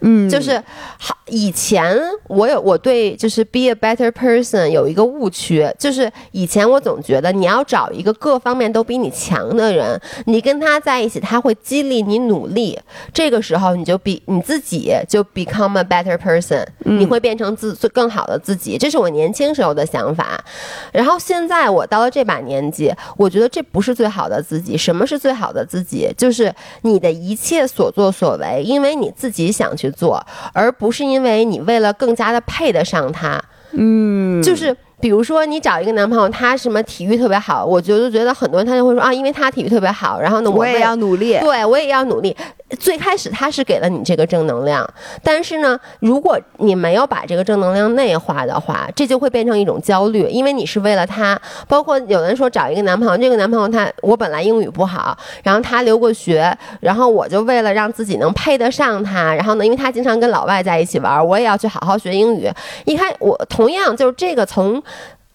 [0.00, 0.62] 嗯，就是
[0.98, 1.16] 好。
[1.32, 12.76] 以前我有我对就是 be a better person 有一个误区，就是以前我总觉得你要找一个各方面都比你强的人，你跟他在一起，他会激励你努力。
[13.14, 18.76] 这个时候你就比你自己就 become a better person，你会变成自最更好的自己。
[18.76, 20.42] 这是我年轻时候的想法。
[20.92, 24.76] 然后现在我到了这把年纪，我觉得这不是最好的自己。
[24.76, 26.12] 什么是最好的自己？
[26.16, 29.89] 就是你的一切所作所为，因为你自己想去。
[29.90, 34.76] 做，而不是因为你为了更加的配得上他，嗯，就是。
[35.00, 42.36] 比如说，你找一个男朋友，他什么体育特别好，我就觉得很多人他就会说啊，因为他体育特别好，然后呢，我也要努力，对我也要努力。
[42.78, 44.88] 最开始他是给了你这个正能量，
[45.24, 51.40] 但是呢，如果你没有把这个正能量内化的话，这就会变成一种焦虑，因为你是为了他。
[51.66, 62.48] 包括有人说找一个男朋友，这个男朋友他我本来英语不好，然后他留过学，然后我就为了让自己能配得上他，然后呢，因为他经常跟老外在一起玩，我也要去好好学英语。
[62.84, 64.80] 一开我同样就是这个从。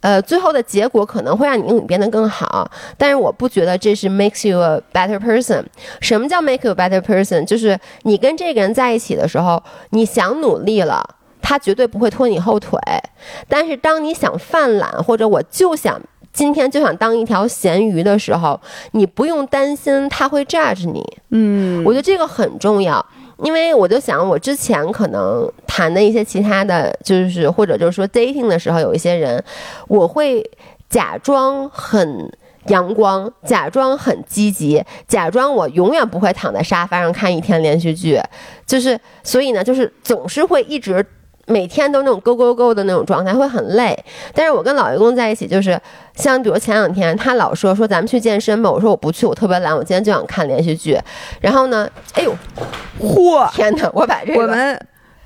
[0.02, 5.66] 呃，最后的结果可能会让你英语变得更好，但是我不觉得这是 makes you a better person。
[6.00, 7.44] 什么叫 make you a better person？
[7.44, 11.04] 就是你跟这个人在一起的时候，你想努力了，
[11.42, 12.80] 他绝对不会拖你后腿。
[13.48, 16.00] 但是当你想犯懒，或者我就想
[16.32, 21.04] 今天就想当一条咸鱼的时候，你不用担心他会 judge 你。
[21.32, 23.04] 嗯，我觉得这个很重要，
[23.44, 29.44] 因为我就想，我之前可能谈的一些其他的就是或者就是说 dating 的时候，有一些人，
[29.88, 30.50] 我会
[30.90, 32.32] 假装很。
[32.70, 38.20] 阳光，假装很积极，假装我永远不会躺在沙发上看一天连续剧，
[38.66, 41.06] 就是所以呢，就是总是会一直
[41.46, 43.98] 每天都那种勾勾勾的那种状态，会很累。
[44.34, 45.80] 但是我跟老员工在一起，就是
[46.16, 50.98] 像比如前两天他老说说咱们去健身吧，我说我不去，我特别懒，我今天就想看连续剧。
[51.42, 52.36] 然后呢，哎呦，
[53.00, 54.80] 嚯，天哪，我把这个我们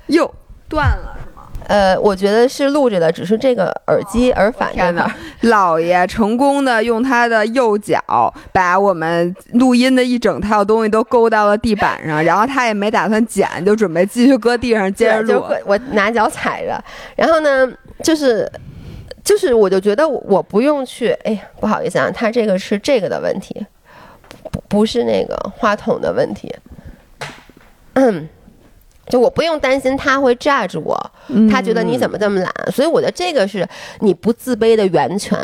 [0.06, 0.30] 又
[0.68, 1.16] 断了。
[1.70, 5.14] 呃，我觉得是录着的，只是这个耳机耳返这块。
[5.42, 15.44] 老爷成功的用他的右脚把我们录音的一整套东西都勾到了地板上，然后他也没打算捡，就准备继续搁地上接着录。
[15.64, 16.82] 我拿脚踩着，
[17.14, 18.50] 然后呢，就是
[19.22, 21.12] 就是，我就觉得我不用去。
[21.22, 23.64] 哎呀，不好意思啊，他这个是这个的问题，
[24.50, 26.52] 不不是那个话筒的问题。
[27.92, 28.28] 嗯。
[29.10, 30.98] 就我不用担心他会 judge 我，
[31.50, 33.68] 他觉得你怎么这么懒，所以我觉得这个是
[33.98, 35.38] 你不自卑的源泉。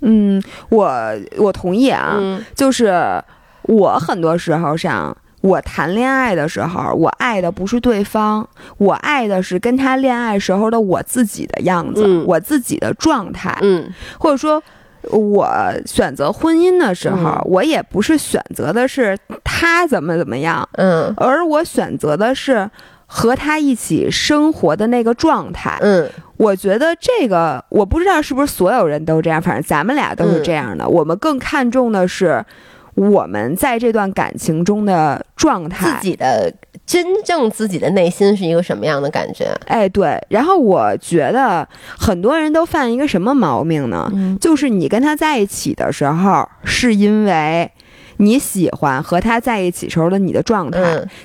[0.00, 0.90] 嗯，我
[1.36, 2.18] 我同意啊，
[2.54, 3.22] 就是
[3.62, 8.48] 我很多时候上，我谈恋爱的时候，我爱的不是对方，
[8.78, 14.62] 我爱的是跟他恋爱时候的我自己的样子，我自己的状态，嗯，或者说。
[15.10, 15.48] 我
[15.86, 22.70] 选择婚姻的时候，我也不是选择的是他怎么怎么样，嗯，而我选择的是
[23.06, 30.88] 和他一起生活的那个状态，嗯，我觉得这个我不知道是不是所有人都这样，反正咱们俩都是这样的。
[30.88, 32.44] 我们更看重的是
[32.94, 36.52] 我们在这段感情中的状态，自己的。
[36.86, 39.46] 真正自己的内心是一个什么样的感觉？
[39.64, 40.22] 哎，对。
[40.28, 44.12] 然后我觉得很多人都犯一个什么毛病呢？
[44.38, 47.70] 就是你跟他在一起的时候，是因为。
[48.18, 50.80] 你喜欢和他在一起时候的你的状态，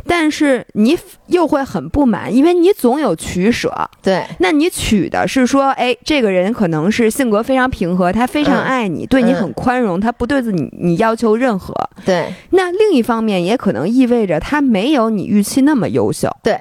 [0.06, 0.98] 但是你
[1.28, 3.74] 又会很不满，因为你总有取舍。
[4.02, 11.74] 对，那你取的是说，哎，这个人可能是性格非常平和，他非常爱你，对你很宽容，他不对自己你要求任何。
[12.06, 16.30] 对，那另一方面也可能意味着他没有你预期那么优秀。
[16.44, 16.60] 对。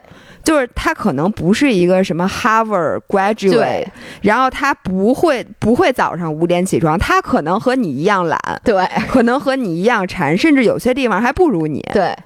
[0.48, 3.87] 就是他可能不是一个什么 Harvard graduate，
[4.22, 12.16] 然后他不会不会早上五点起床，他可能和你一样懒，对，可能和你一样馋，甚至有些地方还不如你，对。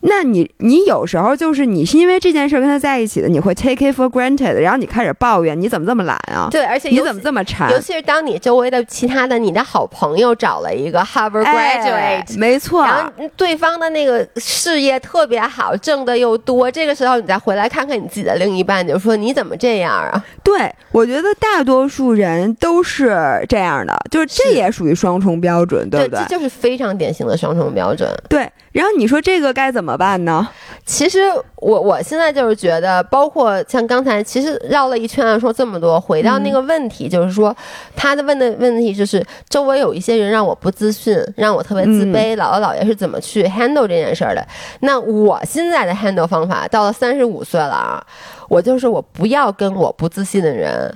[0.00, 6.46] 那你你有时候就是你是因为这件事跟他在一起的，你会 take it for granted，然后你开始抱怨你怎么这么懒啊？
[6.52, 7.68] 对，而且你怎么这么馋？
[7.72, 20.24] 尤其是当你周围的其他的你的好朋友找了一个 Harvard graduate，没错，然后对方的那个事业特别好，挣的又多，这个时候你再回来看看你自己的另一半，就说你怎么这样啊？
[20.44, 26.24] 对，我觉得大多数人都是这样的，就是这也属于双重标准，对不对？
[26.28, 28.08] 这就是非常典型的双重标准。
[28.28, 29.87] 对，然后你说这个该怎么？
[29.88, 30.46] 怎么办呢？
[30.84, 31.18] 其实
[31.56, 37.56] 我我现在就是觉得，包括像刚才，其实绕了一圈说这么多，回到那个问题，就是说
[37.96, 42.36] 他的问的问题就是周围有一些人让我不自信，让我特别自卑。
[42.36, 44.46] 姥姥姥爷是怎么去 handle 这件事儿的？
[44.80, 48.06] 那我现在的 handle 方法，到了三十五岁了啊，
[48.50, 50.94] 我就是我不要跟我不自信的人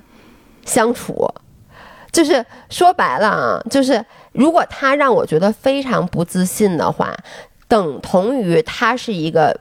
[0.67, 1.27] 相处，
[2.13, 7.11] 就是说白了啊，就是如果他让我觉得非常不自信的话。
[7.73, 9.59] 等同于他是一个，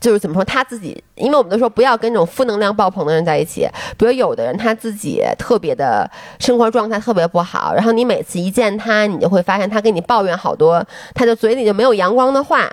[0.00, 3.68] 就是怎么说他自己，因为我们都说不要跟那种负能量爆棚的人在一起。
[3.98, 10.82] 比如有的人他自己特别的生活状态特别不好，然后你每次一见他，你就会发现他跟你抱怨好多，
[11.14, 12.66] 他就嘴里就没有阳光的话。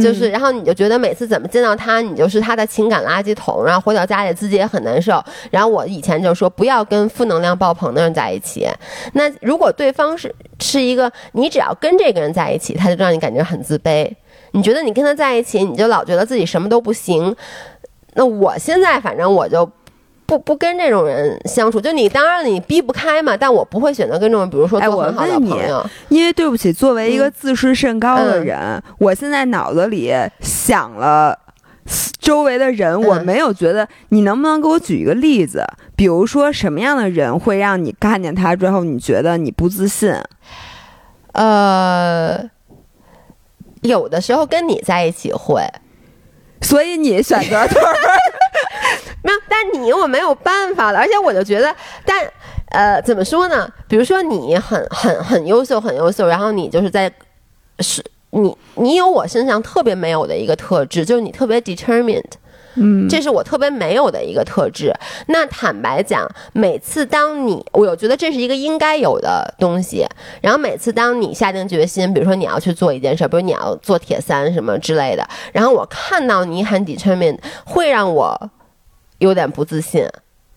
[0.00, 5.22] 就是，然后你就觉得每次怎么见到他，你就是他的情感垃圾桶，然后回到家里自己也很难受。
[5.50, 8.68] 然后我以前就说不要跟负能量爆棚的人在一起。
[9.14, 14.08] 那如果对方是是一个，你只要跟这个人在一起，他就让你感觉很自卑。
[14.52, 17.34] 你觉得你跟他在一起，你就老觉得自己什么都不行。
[18.14, 19.68] 那我现在反正我就。
[20.32, 25.84] 不不跟这种人相处，就你当然你逼不开嘛，但我不会选择跟这种，比如说做很好的朋友。
[26.08, 31.38] 因为对不起，作为一个自视甚高的人，我现在脑子里想了
[32.18, 33.86] 周围的人，我没有觉得。
[34.08, 35.62] 你能不能给我举一个例子？
[35.94, 40.14] 比如说什么样的人会让你看见他之后，你觉得你不自信？
[41.32, 42.42] 呃，
[43.82, 45.62] 有的时候跟你在一起会，
[46.62, 47.66] 所以你选择
[49.72, 52.18] 你我没有办法了，而且我就觉得，但
[52.70, 53.68] 呃，怎么说呢？
[53.86, 57.12] 比如说你很很很优秀，很优秀，然后你就是在
[57.80, 62.24] 是，你你有我身上特别没有的一个特质，就是你特别 determined，
[62.76, 64.90] 嗯，这是我特别没有的一个特质。
[65.26, 70.06] 那坦白讲，每次当你我有觉得这是一个应该有的东西，
[70.40, 78.50] 然后每次当你下定决心，比如说你要去做一件事，比如你要做铁三什么之类的，然后我看到你很 determined，会让我
[79.22, 80.06] 有点不自信。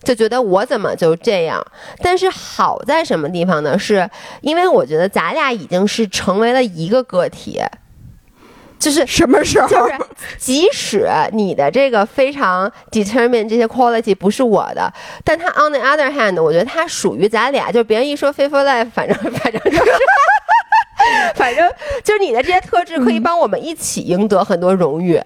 [0.02, 1.64] 就觉得我怎么就这样？
[1.98, 3.76] 但是好在什么地方呢？
[3.78, 4.08] 是
[4.40, 7.60] 因为我觉得咱俩已经是成为了一个个体，
[8.78, 9.66] 就是什么时候？
[9.66, 9.94] 就是
[10.38, 14.92] 即使你的这个非常 determine 这些 quality 不是我的，
[15.24, 17.72] 但他 on the other hand，我觉得他属于咱俩。
[17.72, 19.92] 就别人一说 faithful life，反正 反正就是，
[21.34, 21.68] 反正
[22.04, 25.16] 就是你的这些特质可以帮我们一起赢得很多荣誉。
[25.16, 25.24] 嗯，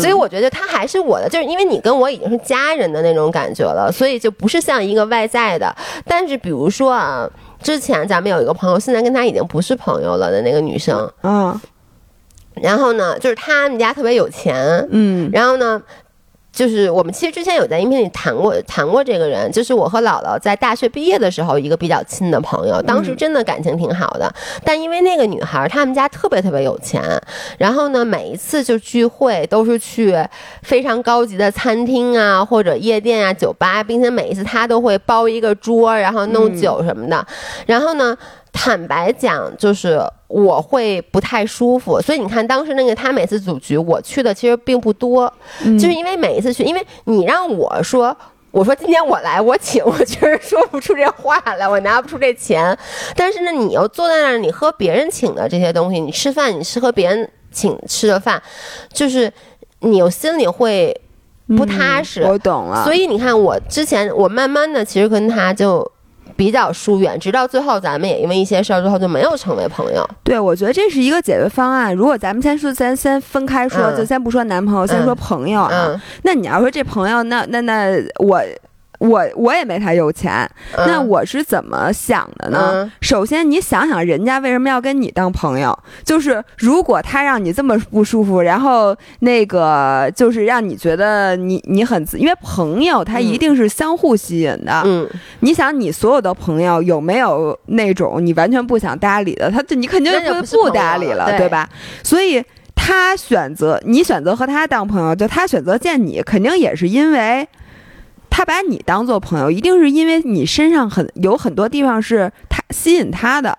[0.00, 5.74] 所以我觉得他还是我的，就是因为你跟我已经是家人的那种感觉了，所以就不是像一个外在的。
[6.06, 7.28] 但是比如说啊，
[7.62, 11.60] 之前咱们有一个朋友，现在跟他已经不是朋友了的那个女生，嗯，
[12.54, 15.82] 然后呢，就是他们家特别有钱，嗯，然后呢。
[16.54, 24.32] 就是我们其实之前有在音频里谈过谈过这个人，就是我和姥姥在大学毕业的时候一个比较亲的朋友，当时真的感情挺好的。
[24.64, 27.02] 但因为那个女孩他们家特别特别有钱，
[27.58, 30.16] 然后呢每一次就聚会都是去
[30.62, 37.26] 非常高级的餐厅啊或者夜店啊酒吧，并且每一次她都会包一个桌，然后弄酒什么的。
[37.66, 38.16] 然后呢。
[38.56, 45.30] 坦白讲，就是我会不太舒服，所以你看，当时那个他每次组局，我去的其实并不多，
[45.64, 48.16] 就是因为每一次去，因为你让我说，
[48.52, 52.78] 我说今天我来，我请，我确实说不出这话来，我拿不出这钱。
[53.16, 58.40] 但是呢，你又坐在那儿，你喝别人请的这些东西，你吃饭，你是喝别人请吃的饭，
[58.92, 59.30] 就是
[59.80, 60.98] 你又心里会
[61.48, 62.22] 不踏实。
[62.22, 62.84] 我懂了。
[62.84, 65.90] 所以你看，我之前我慢慢的其实跟他就。
[66.36, 70.08] 比较疏远，直到最后，咱们也因为一些事儿，之后就没有成为朋友。
[70.22, 71.94] 对，我觉得这是一个解决方案。
[71.94, 76.00] 如果咱们先说，咱先分开说，就先不说男朋友，先说朋友啊。
[76.22, 78.42] 那你要说这朋友，那那那我。
[79.08, 82.90] 我我也没他有钱，那我是怎么想的呢？
[83.00, 85.78] 首先，你想想人家为什么要跟你当朋友？
[86.04, 94.82] 就是如果他让你这么不舒服，然后那个就是让你觉得你你很，因为朋友他一定是相互吸引的。
[94.84, 95.08] 嗯，
[95.40, 99.50] 你想你所有的朋友有没有那种你完全不想搭理的？
[99.50, 101.68] 他你肯定不不搭理了，对吧？
[102.02, 102.42] 所以
[102.74, 107.46] 他选择你选择和他当朋友，就他选择见你，肯定也是因为。
[108.36, 113.56] 他把你当做朋友，一定是因为你身上很有很多地方是他吸引他的，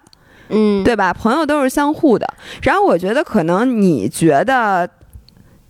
[0.49, 1.13] 嗯，对吧？
[1.13, 2.28] 朋友都是相互的。
[2.61, 4.89] 然后我觉得，可能你觉得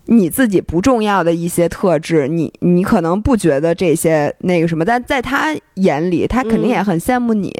[0.05, 7.53] 你自己不重要的一些特质，你你可能不觉得这些那个什么，但在他眼里，他肯定也很羡慕你。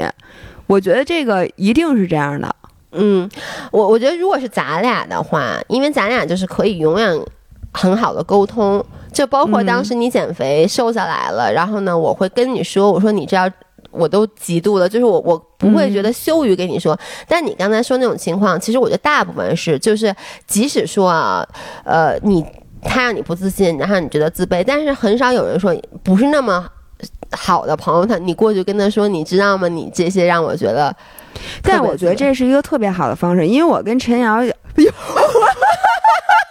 [0.66, 2.56] 我觉得这个一定是这样的。
[2.94, 3.30] 嗯，
[3.72, 7.24] 我我觉得如果是咱俩的话，因为咱俩就是可以永远
[7.72, 8.84] 很好的沟通。
[9.16, 13.50] 就包括当时你减肥瘦下来了，然后呢，我会跟你说，我说你这样
[13.92, 17.00] 我都嫉妒了，就是我我不会觉得羞于跟你说。
[17.26, 20.14] 但你刚才说那种情况，其实我觉得大部分是，就是
[20.46, 21.48] 即使说啊，
[21.86, 22.46] 呃，你
[22.84, 26.70] 他让你不自信，然后你觉得自卑，但是很少有人说不是那么
[27.32, 29.70] 好的朋友，他你过去跟他说，你知道吗？
[29.70, 30.94] 你这些让我觉得，
[31.64, 34.42] 但我觉得这是一个特别好的方式，因为我跟陈瑶。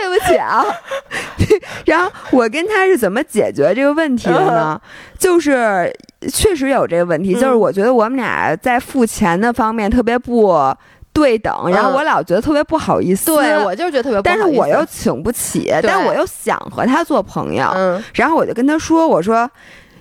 [0.00, 0.64] 对不起啊，
[1.86, 4.80] 然后我跟他是怎么解决这个问题的呢？
[5.18, 5.92] 就是
[6.32, 10.74] 确实有这个问题，就是我觉得我们俩在付钱的方面特别不
[11.12, 13.26] 对等，然后我老觉得特别不好意思。
[13.34, 17.72] 对我就是觉得特别，但是我又请不起，但我又想和他做朋友，
[18.14, 19.50] 然后我就跟他说：“我说。”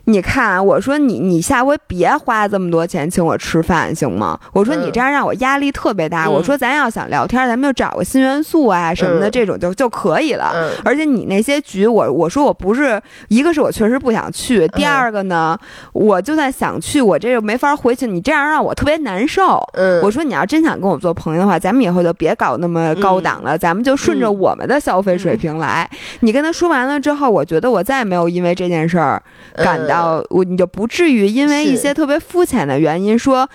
[0.09, 4.39] 你看，我说你你下回别花这么多钱请我吃饭，行吗？
[4.53, 6.29] 我说你这样让我压力特别大。
[6.29, 10.71] 我说咱要想聊天，咱们就找个新元素啊什么的，这种就就可以了。
[10.85, 15.59] 而且你那些局，我我说我不是一个是我确实不想去，第二个呢，
[15.91, 18.07] 我就算想去，我这又没法回去。
[18.07, 19.61] 你这样让我特别难受。
[20.01, 25.89] 我说你要真想跟我做朋友的话，咱们以后就别搞那么高档了，咱们就顺着我们的消费水平来。
[26.21, 29.21] 你跟他说完了之后，我觉得我再也没有因为这件事儿
[29.57, 29.96] 感到。
[30.01, 33.49] 呃，我你就不至于因为一些特别肤浅的原因说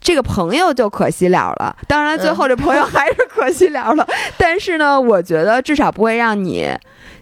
[0.00, 1.76] 这个朋友就可惜了了。
[1.86, 4.06] 当然，最后这朋友还是可惜了了。
[4.38, 6.68] 但是呢，我觉得至少不会让你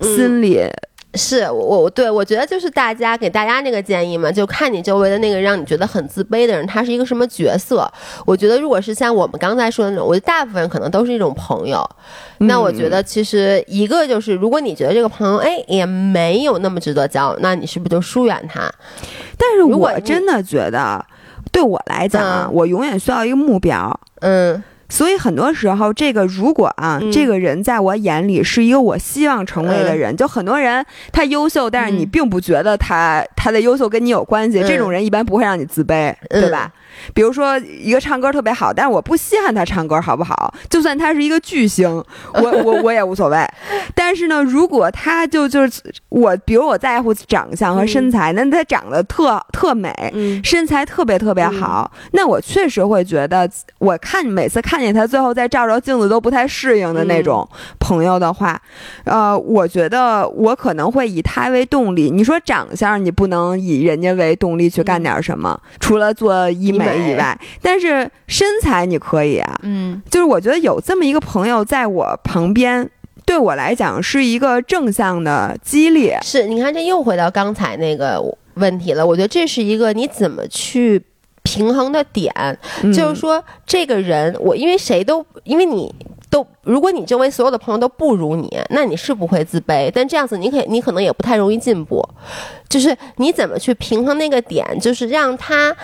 [0.00, 0.62] 心里。
[1.14, 7.90] 是我我对我觉得就是大家给大家那个建议嘛，就看你周围的那个让你觉得很自卑的人，他是一个什么角色？
[8.26, 11.88] 我觉得如果是像我们刚才说的那种，我觉得大部分人可能都是一种朋友。
[12.38, 18.70] 那我觉得其实一个就是，如果你觉得这个朋友哎也没有那么值得交，那你是不是就疏远他？
[19.38, 21.04] 但是我真的觉得，
[21.50, 23.98] 对我来讲，我永远需要一个目标。
[24.20, 24.62] 嗯。
[24.88, 36.72] 所以很多时候，这个如果啊，这个人在我眼里是一个我希望成为的人，就很多人他优秀，但是你并不觉得他他的优秀跟你有关系，这种人一般不会让你自卑，对吧？
[37.14, 40.52] 比如说一个唱歌特别好，但是我不稀罕他唱歌好不好？
[40.68, 41.88] 就算他是一个巨星，
[42.34, 43.38] 我我 我也无所谓。
[43.94, 49.92] 但是呢，如果他就就是我，比如我在乎长相和身材，那他长得特特美，
[50.42, 58.60] 身材特别特别好，那我确实会觉得，我看每次看见他最后再照照镜子都不太适应的那种朋友的话，
[59.04, 62.10] 呃，我觉得我可能会以他为动力。
[62.10, 66.87] 你说长相，你不能以人家为动力去干点什么，除了做医美。
[66.94, 72.88] 以外，但是身材你可以啊，嗯，就是我觉得有这么一个朋友在我旁边，
[73.24, 76.12] 对我来讲是一个正向的激励。
[76.22, 78.22] 是，你看这又回到刚才那个
[78.54, 79.06] 问题了。
[79.06, 81.02] 我觉得这是一个你怎么去
[81.42, 82.32] 平衡的点，
[82.94, 85.94] 就是说这个人，我因为谁都因为你
[86.30, 92.06] 都，如果你周围所有的朋友都不如你，那你是不会自卑，但这样子你可你可能也不太容易进步。
[92.68, 95.76] 就是你怎么去平衡那个点，就是让他。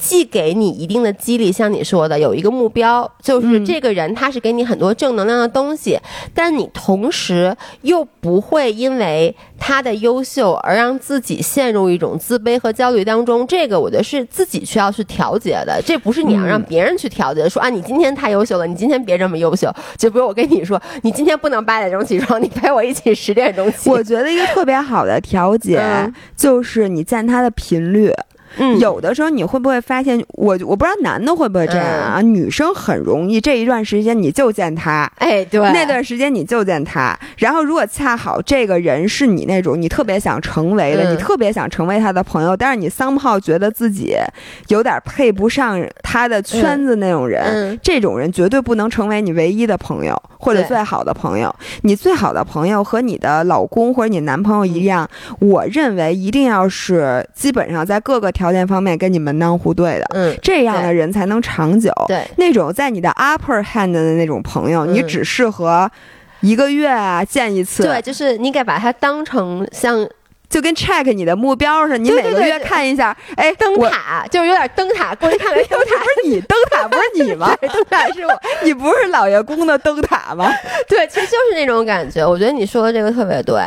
[0.00, 6.00] 既给你一定的激励，像你说的，有一个目标，就是这个人他是给你很多正能量的东西，
[6.34, 13.46] 但你同时又不会因为他的优秀而让自己陷入一种自卑和焦虑当中。
[13.46, 17.46] 这个我觉得是自己需要去调节的，这不是你要让别人去调节。
[17.46, 19.70] 说啊，你今天太优秀了，你今天别这么优秀。
[19.98, 23.90] 就比如我跟你说，你今天不能八点钟起床，你陪我一起十点钟起。
[23.90, 28.10] 我觉得一个特别好的调节就是你见他的频率。
[28.56, 32.20] 嗯，有的时候你会不会发现，我我不知道男的会不会这样啊？
[32.20, 37.16] 女生很容易这一段时间你就见他，哎，对，那段时间你就见他。
[37.38, 44.16] 然后如果恰好这个人是你那种你特别想成为的，你特别想成为他的朋友，但是你桑炮觉得自己
[44.68, 51.54] 有点配不上他的圈子那种人，这种人绝对不能成为你唯一的朋友或者最好的朋友。
[51.82, 58.30] 你最好的朋友和你的老公或者你男朋友一样，我认为一定要是基本上在各个。
[58.40, 61.92] 条件方面跟你门当户对的，嗯，这样的人才能长久。
[62.08, 65.90] 对，那种在你的 upper hand 的那种朋友，你只适合
[66.40, 67.82] 一个月啊见一次。
[67.82, 70.08] 对，就是你给把它当成像
[70.48, 73.14] 就跟 check 你的目标似的，你每个月看一下。
[73.36, 75.98] 哎，灯塔就是有点灯塔，过去看看灯塔。
[75.98, 77.54] 不是你灯塔，不是你吗？
[77.60, 80.50] 灯塔是我， 你不是老爷公的灯塔吗？
[80.88, 82.26] 对，其实就是那种感觉。
[82.26, 83.62] 我觉得你说的这个特别对。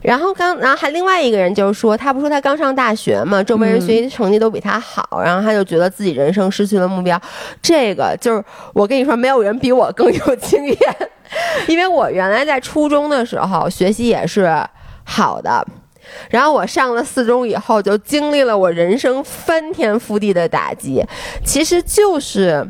[0.00, 7.20] 然后刚，然后还另外一个人就是说，他不说他刚上大学嘛，周围人学习成绩都比他好，然后他就觉得自己人生失去了目标。
[7.60, 10.78] 这个就是我跟你说，没有人比我更有经验，
[11.66, 14.48] 因为我原来在初中的时候学习也是
[15.04, 15.66] 好的，
[16.30, 21.04] 然后我上了四中以后，就经历了我人生翻天覆地的打击，
[21.44, 22.64] 其实就是。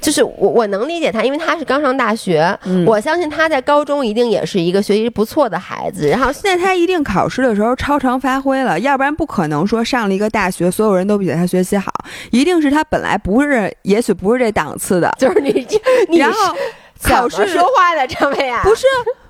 [0.00, 6.08] 就是我我能理解他，因为他是刚上大学，我相信他在高中一定也是一个学习不错的孩子。
[6.08, 11.92] 然后现在他一定考试的时候超常发挥了，要不然不可能说上了一个大学，所有人都比他学习好。
[12.30, 15.12] 一定是他本来不是，也许不是这档次的。
[15.18, 15.66] 就是你，
[16.18, 16.56] 然后
[17.02, 18.86] 考试说话的张伟啊，不是。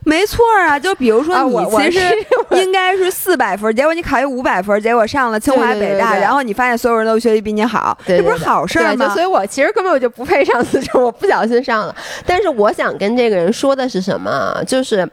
[0.08, 2.00] 没错啊，就比如说你其实
[2.56, 9.10] 应该是四百分，结果你考一五百分，结果上了清华北大，然后你发现所有人都学习比你好，这不是好事吗？
[9.10, 11.94] 所以我其实根本我就不配上四中，我不小心上了。
[12.24, 14.58] 但是我想跟这个人说的是什么？
[14.66, 15.06] 就是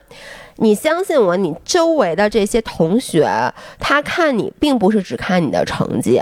[0.60, 3.30] 你相信我，你周围的这些同学，
[3.78, 6.22] 他看你并不是只看你的成绩。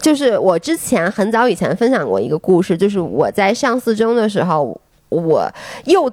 [0.00, 4.76] 就是我之前很早以前分享过一个故事，就是我在上四中的时候，
[5.08, 5.48] 我
[5.84, 6.12] 又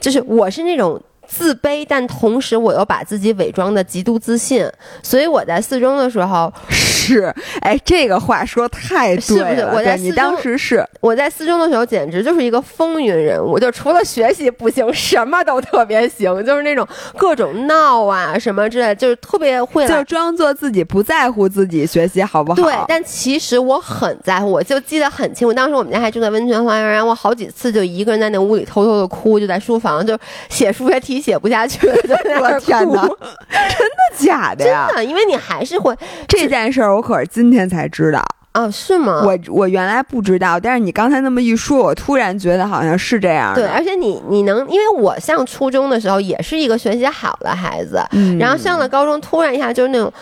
[0.00, 1.00] 就是我是那种。
[1.26, 4.68] 自卑，但同时我又把自己伪装的极度自信，
[5.02, 9.72] 所以我在四中的时候是，哎，这个话说太对了。
[9.74, 22.62] 我在你当时是我在四中的时候，简直就是一个风云人物，就除了学习不行，什么都特别行，就是那种各种闹啊什么之类，就是特别会，就装作自己不在乎自己学习好不好？
[22.62, 30.18] 对，但其实我很在乎，我就记得很清楚，当时我们家还住在温泉花园，然后我好几次就一个人在那屋里偷偷的哭，就在书房就
[30.48, 31.13] 写数学题。
[31.20, 31.94] 写不下去了，
[32.40, 33.02] 我天哪！
[33.48, 34.86] 真的假的呀？
[34.88, 35.96] 真的，因为你还是会
[36.28, 38.22] 这件事儿，我可是今天才知道
[38.54, 39.22] 哦，是吗？
[39.24, 43.54] 我我原来不知道，但是你刚才那么一说，我突然觉得好像是这样。
[43.54, 48.00] 对，而且你你能，因为我上初中的时候也是一个学习好的孩子，
[48.38, 50.12] 然后上了高中，突然一下就是那种。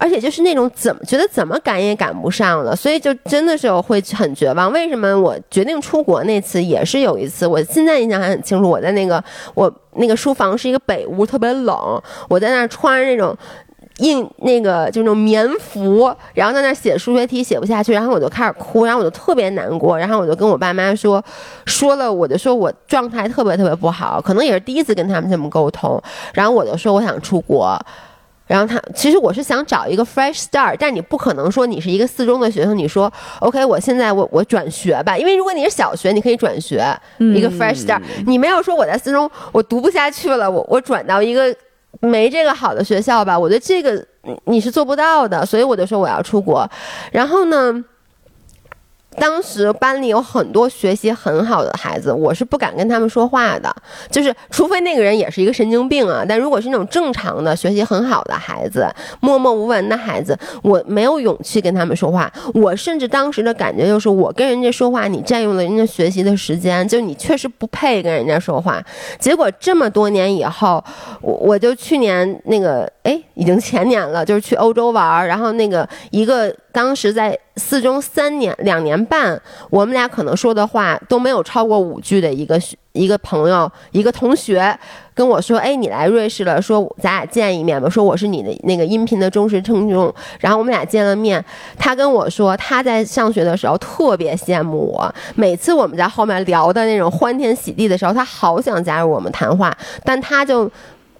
[0.00, 4.72] 而且就是那种怎么觉得怎么赶也赶不上了，所以就真的是会很绝望。
[4.72, 8.68] 为什么我决定出国那次也是有一次，我现在印象还很清楚。
[8.68, 9.22] 我在那个
[9.54, 13.36] 我那个书房是一个北屋，特别冷，我在那儿穿那种。
[13.98, 21.22] 印那个就那种棉服，然后在那写数学题写不下去，然后我就开始哭，然后我就特别难过，然后我就跟我爸妈说，
[21.66, 27.78] 说了我就说我状态特别特别不好，可能也是第一次跟他们这么沟通，然后我就说我想出国，
[28.50, 36.84] 然后他其实我是想找一个 fresh start，但你不可能说你是一个四中的学生，你说 OK 我现在我我转学吧，因为如果你是小学你可以转学
[37.18, 41.54] 一个 fresh start，你没有说我在四中我读不下去了，我我转到一个。
[42.02, 43.36] 没这个好的学校吧？
[43.36, 44.02] 我觉得这个
[44.44, 46.66] 你是做不到的，所以我就说我要出国。
[47.10, 47.84] 然后呢？
[49.16, 53.74] 当时班里有很多学习很好的孩子，我是不敢跟他们说话的，
[54.10, 56.24] 就是除非那个人也是一个神经病啊。
[56.26, 58.86] 但如果是那种正常的学习很好的孩子，
[59.20, 62.32] 默默无闻的孩子，我没有勇气跟他们说话。
[62.54, 68.82] 我甚至当时的感觉就是，我跟人家说话，你占用了人家学习的时间，就你确实不配跟人家说话。
[69.18, 70.82] 结果这么多年以后，
[71.20, 76.54] 我我就去年那个，哎，已经前年了，就是去欧洲玩，然后那个一个。
[76.72, 82.58] 当时在四中三年两年半，我们俩可能说的话都没有超过五句的一个
[82.92, 84.76] 一个朋友一个同学
[85.14, 90.12] 跟我说：“哎，你来瑞士了，说咱俩见一面吧。”说我是你的那个音频的忠实听众。
[90.40, 91.44] 然后我们俩见了面，
[91.78, 100.68] 他跟我说他在上学的时候特别羡慕我，每次我们在后面聊的那种欢天喜地的时候，他好想加入我们谈话，但他就。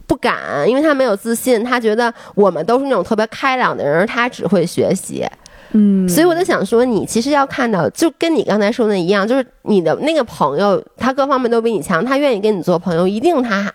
[0.07, 5.25] 不敢，因为他没有自信，他觉得我们都是那种特别开朗的人，他只会学习，
[5.73, 13.73] 嗯，所以我就想说，你其实要看到，就跟你刚才说的一样，就是你的那个朋友，他各方面都比你强，他愿意跟你做朋友，一定他。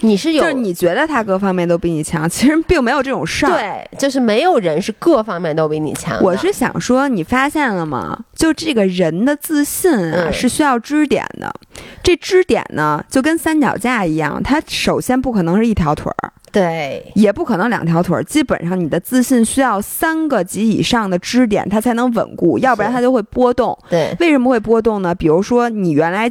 [0.00, 3.52] 你是有，就是你觉得他各方面都比你强，其实并没有这种事儿。
[3.52, 6.22] 对，就是没有人是各方面都比你强。
[6.22, 8.18] 我是想说，你发现了吗？
[8.34, 11.50] 就这个人的自信啊，是需要支点的。
[12.02, 18.24] 这支点呢，就跟三脚架一样，它首先不可能是一条腿儿，对，也不可能两条腿儿。
[18.24, 23.78] 基本上，你的自信需要三个及以上的支点，它才能稳固，要不然它就会波动。
[23.90, 25.14] 对，为什么会波动呢？
[25.14, 26.30] 比如说，你原来。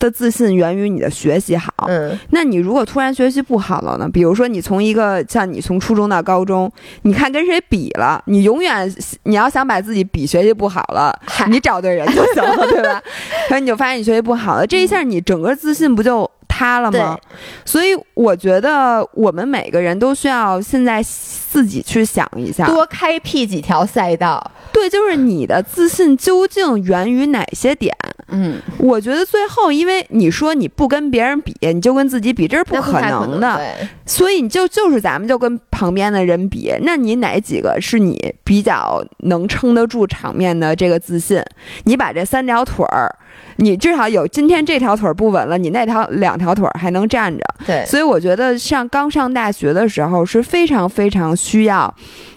[0.00, 4.08] 的自信源于你的学习好，嗯，那你如果突然学习不好了呢？
[4.10, 8.18] 比如说你从一个像你从初中到高中，你看跟谁比了？
[8.24, 8.90] 你永远
[9.24, 11.14] 你要想把自己比学习不好了，
[11.50, 13.02] 你找对人就行了，对吧？
[13.50, 16.30] 可是你就发现你学习不好了，这一下你整个自信不就？
[16.60, 17.18] 塌了吗？
[17.64, 24.38] 所以我觉得我们每个人都需要现在自己去想一下，多开辟几条赛道。
[24.70, 27.96] 对，就是你的自信究竟源于哪些点？
[28.28, 33.58] 嗯，我觉得最后，因为你说你不跟别人比，你就跟自己比，这是不可能的。
[34.04, 41.42] 所以你就就是咱们就跟旁边的人比，那你哪几个是你比较能撑得住场面的这个自信？
[41.84, 43.16] 你把这三条腿儿。
[43.60, 47.44] 你至少有今天这条腿不稳了，你那条两条腿还能站着。
[47.66, 51.94] 对，所以我觉得上刚上大学的时候是非常非常需要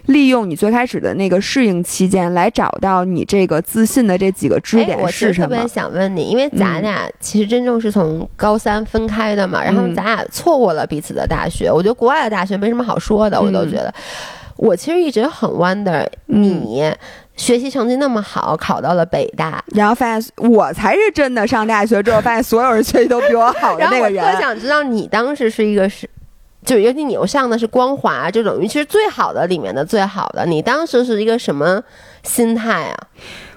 [0.07, 5.47] 利用你最开始的那个适应期间来找到你这个自信的这几个支点是什么。
[5.47, 11.71] 我特别想问你，因为咱俩其实真正是从高三分开的嘛，然后咱俩错过了彼此的大学。
[11.71, 13.93] 我觉得国外的大学没什么好说的，我都觉得。
[14.57, 16.84] 我其实一直很 wonder 你。
[17.36, 24.14] 学习成绩那么好，考到了北大，然后发现我才是真的上大学之后，发现所有人学习都比我好的那个人。
[24.14, 26.08] 然后我特想知道你当时是一个是，
[26.64, 30.46] 就尤其你又上的是光华，就等于其实最好的里面的最好的。
[30.46, 31.82] 你当时是一个什么
[32.22, 32.96] 心态啊？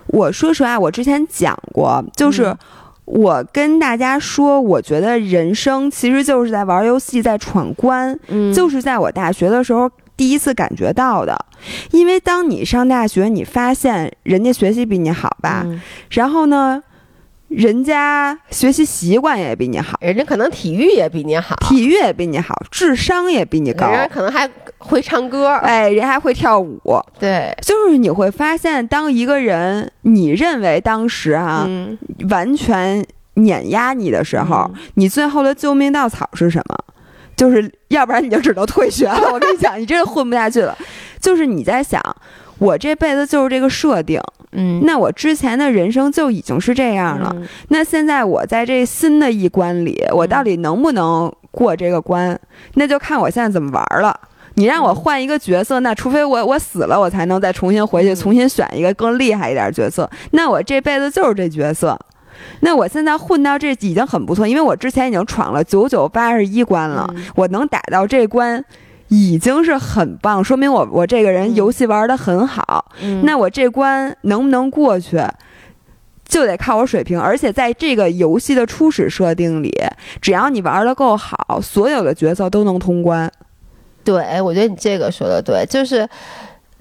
[0.06, 2.56] 我说实话，我之前讲过，就是
[3.04, 8.18] 我跟大家说，我觉得人生其实就是在玩游戏，在闯关。
[8.28, 9.90] 嗯，就是在我大学的时候。
[10.16, 11.36] 第一次感觉到的，
[11.90, 15.66] 因为当你上大学，你发现人家学习比你好吧，
[16.10, 16.82] 然后呢，
[17.48, 24.48] 人家学习习惯也比你好，人家可能体育也比你好，体育也比你好，智商也比你高，人家可能还
[24.78, 26.80] 会唱歌，哎，人还会跳舞，
[27.18, 31.68] 对，就是你会发现，当一个人你认为当时啊
[32.30, 33.04] 完全
[33.34, 36.76] 碾压你的时候，你最后的救命稻草是什么？
[37.36, 39.20] 就是要不然你就只能退学了。
[39.32, 40.76] 我跟你讲，你真的混不下去了。
[41.20, 42.00] 就是你在想，
[42.58, 44.20] 我这辈子就是这个设定，
[44.52, 47.34] 嗯，那我之前的人生就已经是这样了。
[47.68, 52.38] 那现在我在这新的一关里，我到底能不能过这个关？
[52.74, 54.18] 那就看我现在怎么玩了。
[54.54, 60.08] 你让我换一个角色，那除非我我死了，我才能再重新回去，重新选一个更厉害一点角色。
[60.30, 61.98] 那我这辈子就是这角色。
[62.60, 68.64] 那我现在混到这已经很不错，因为我之前已经闯了九九八十一关了，我能打到这关，
[69.08, 72.92] 已经是很棒，说明我我这个人游戏玩的很好。
[73.22, 75.22] 那我这关能不能过去，
[76.26, 77.20] 就得靠我水平。
[77.20, 79.72] 而且在这个游戏的初始设定里，
[80.20, 83.30] 只要你玩的够好，所有的角色都能通关。
[84.02, 86.08] 对，我觉得你这个说的对，就是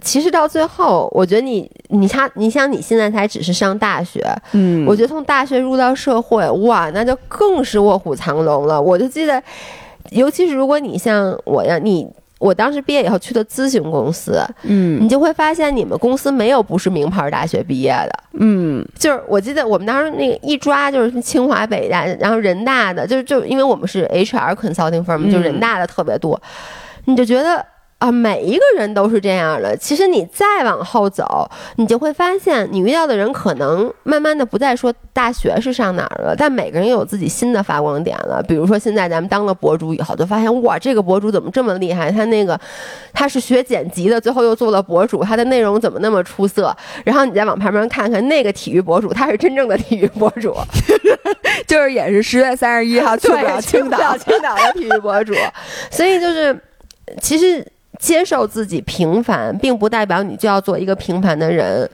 [0.06, 8.82] 其实到最后，我觉得你你像你像你现在才只是上大学，嗯，我觉得从大学入到社会，哇，那就更是卧虎藏龙了。
[8.82, 9.42] 我就记得，
[10.12, 12.08] 尤其是如果你像我呀，你。
[12.38, 26.40] 我当时毕业以后去的咨询公司，嗯，你就会发现你们公司没有不是名牌大学毕业的，嗯，就是我记得我们当时那个一抓就是清华北大，然后人大的，就是就因为我们是 HR consulting firm，就人大的特别多，
[27.06, 27.66] 你就觉得。
[28.06, 29.76] 啊，每一个人都是这样的。
[29.78, 38.44] 其实你再往后走，你就会发现，你遇到的人可能慢慢的不再说大学是上哪儿了，但每个人又有自己新的发光点了。
[38.48, 42.12] 比如说，现在咱们当了博主以后，就发现哇，这个博主怎么这么厉害？
[42.12, 42.60] 他那个
[43.12, 46.76] 他是学剪辑的，最后又做了博主，他的内容怎么那么出色？
[47.04, 50.56] 然后你再往旁边看看那个体育博主，他是真正的体育博主，
[51.66, 55.34] 就是也是十月三十一号去不了青岛，青岛的体育博主。
[55.90, 56.56] 所以就是
[57.20, 57.66] 其实。
[58.00, 61.90] 接受自己平凡，并不代表你就要做一个平凡的人，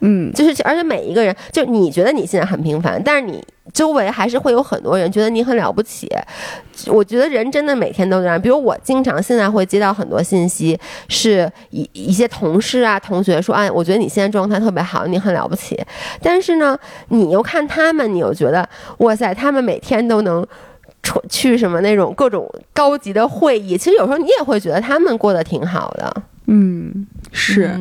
[0.00, 6.08] 嗯，就是而且每一个人，就你觉得你现在很平凡，但是你周围还是会有很多人觉得你很了不起。
[6.86, 10.78] 我觉得人真的每天都这样，比如我经常现在会接到很多信息，
[11.08, 15.78] 是一一些同事啊、同学说，哎，我觉得你现在状态特别好，你很了不起。
[16.22, 16.78] 但是呢，
[17.08, 18.66] 你又看他们，你又觉得，
[18.98, 20.46] 哇塞，他们每天都能。
[21.28, 26.22] 去什么那种各种高级的会议，其实有时候你也会觉得他们过得挺好的。
[26.46, 27.78] 嗯，是，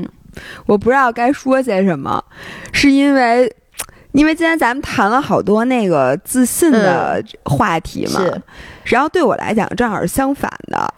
[0.65, 2.23] 我不知道该说些什么，
[2.71, 3.51] 是因为，
[4.11, 8.21] 因为今天咱们谈了好多那个自信的话题嘛，
[8.83, 10.93] 然后对我来讲正好是相反的。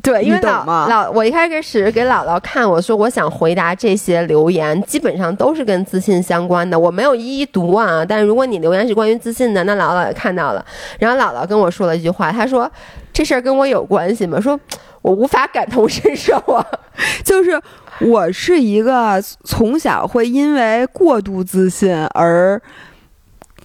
[0.00, 8.04] 对，因为老老我一开始给姥姥看，我说我想回答这些留言，基本上都是跟自信相关的，我没有一一读啊。
[8.04, 10.64] 但是如果你留言是关于自信的，那姥姥也看到了。
[10.98, 12.70] 然后姥姥跟我说了一句话，她说
[13.12, 14.58] ：“这事儿跟我有关系吗？”说
[15.02, 16.64] 我无法感同身受啊，
[17.24, 17.60] 就是
[18.00, 22.62] 我是一个从小会因为过度自信而。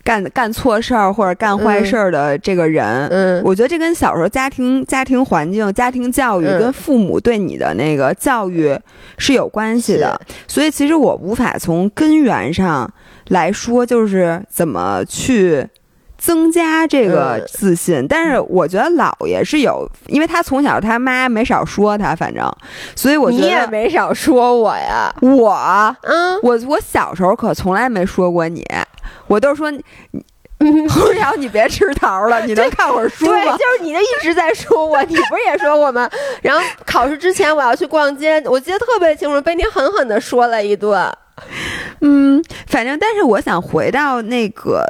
[0.04, 8.78] 干干错事儿或者干坏事儿的这个人，嗯，我觉得这跟小时候家庭、家庭环境、家庭教育跟父母对你的那个教育
[9.18, 10.20] 是有关系的。
[10.48, 12.92] 所以其实我无法从根源上
[13.30, 15.66] 来说，就是怎么去
[16.24, 18.08] 增加这个自信。
[18.08, 22.50] 但是我觉得姥爷是有，因为他从小他妈没少说他，反正，
[22.96, 28.66] 所以我觉得你也没少说我呀，我，嗯，我我小时候可从来没说过你。
[29.28, 29.84] 我都说你，
[31.18, 33.32] 然后 你别吃桃了，你能 看会儿书吗？
[33.32, 36.10] 对，就是你的一直在说我， 你不是也说我吗？
[36.42, 41.12] 然后考试之前我要去逛街，我记得特别清楚，被你狠狠的说了一顿。
[42.02, 44.86] 嗯，反正但是我想回到那个，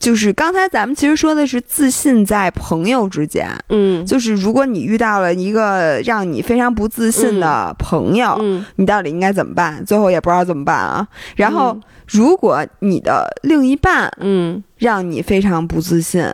[0.00, 3.48] 就是刚才咱们其实说的是自信在朋友之间。
[3.68, 9.84] 嗯，就是如果你遇到了一个让你非常不自信的朋友，嗯，你到底应该怎么办？
[9.84, 11.06] 最后也不知道怎么办啊。
[11.36, 11.78] 然后。
[12.12, 16.28] 如果你的另一半，嗯，让你非常不自信，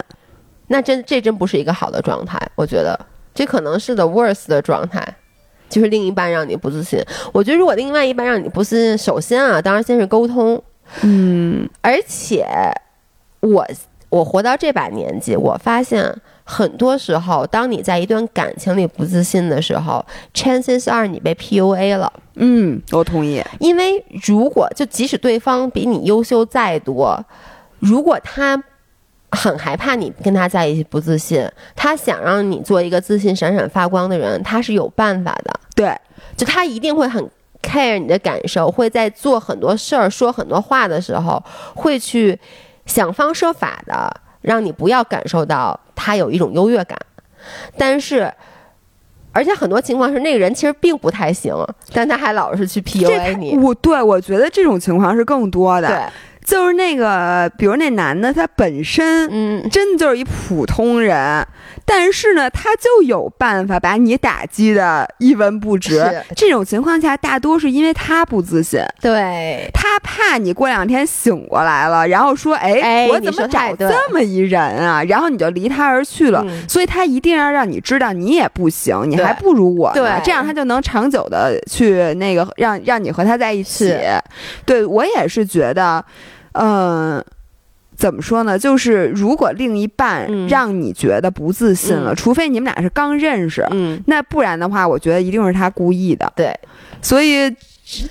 [0.69, 2.41] 那真这真不是一个好的状态。
[2.55, 2.99] 我觉得
[3.35, 5.07] 这可能是 the worst 的状态，
[5.69, 6.99] 就是另一半让你不自信。
[7.31, 10.63] 我觉得如果另外一半让你不自信，首先啊，当然先是沟通，
[11.03, 12.47] 嗯，而且
[13.41, 13.67] 我
[14.09, 16.15] 我活到这把年纪，我发现
[16.45, 22.13] 很多时候，当你在一段感情里不自信的时候，chances are 你被 PUA 了。
[22.37, 23.43] 嗯，我同意。
[23.59, 27.25] 因为如果就即使对方比你优秀再多，
[27.81, 28.63] 如果他
[29.33, 35.53] 很害怕你跟他在一起不自信，他想让你做一个自信闪闪发光的人，他是有办法的。
[35.75, 35.95] 对，
[36.37, 37.29] 就他一定会很
[37.61, 41.43] care 你的感受，会在做很多事儿、说很多话的时候，
[41.75, 42.39] 会去
[42.87, 44.11] 想方设法的
[44.41, 46.99] 让你不要感受到他有一种优越感，
[47.77, 48.33] 但是。
[49.33, 51.55] 而且很多情况是那个人其实并不太行，
[51.93, 53.55] 但他还老是去 PUA 你。
[53.59, 55.89] 我对我觉得这种情况是更多的。
[55.89, 56.07] 对。
[56.47, 61.45] 就是那个，比如那男的，他本身嗯，真的就是一普通人，
[61.85, 66.01] 但是呢，他就有办法把你打击的一文不值。
[66.37, 76.47] 这种情况下，大多是因为他不自信，对他怕你过两天醒过来了，然后说：“哎，我怎么找这么一人啊？”然后你就离他而去了。
[76.69, 80.21] 所以他一定要让你知道你也不行，你还不如我呢。
[80.25, 83.93] 这样他就能长久的去那个让让你和他在一起。
[84.65, 86.05] 对我也是觉得。
[86.59, 87.25] 嗯，
[87.97, 88.59] 怎么说呢？
[88.59, 96.31] 就是如果另一半让你觉得不自信了，除非你们俩是刚认识，嗯，那不然的话，我觉得一定是他故意的。
[96.37, 96.55] 对，
[97.01, 97.51] 所以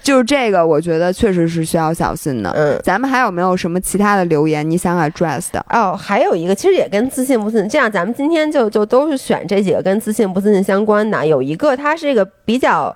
[0.02, 2.50] 就是这个，我觉得确实是需要小心的。
[2.52, 5.64] 嗯，咱们还有没有什么其他的留言你想 address 的？
[5.70, 7.70] 哦，还有一个，其实也跟自信不自信。
[7.70, 11.26] 这样，咱们今天就就都是选这几个跟自信不自信相关的。
[11.28, 12.96] 有一个，它是一个比较。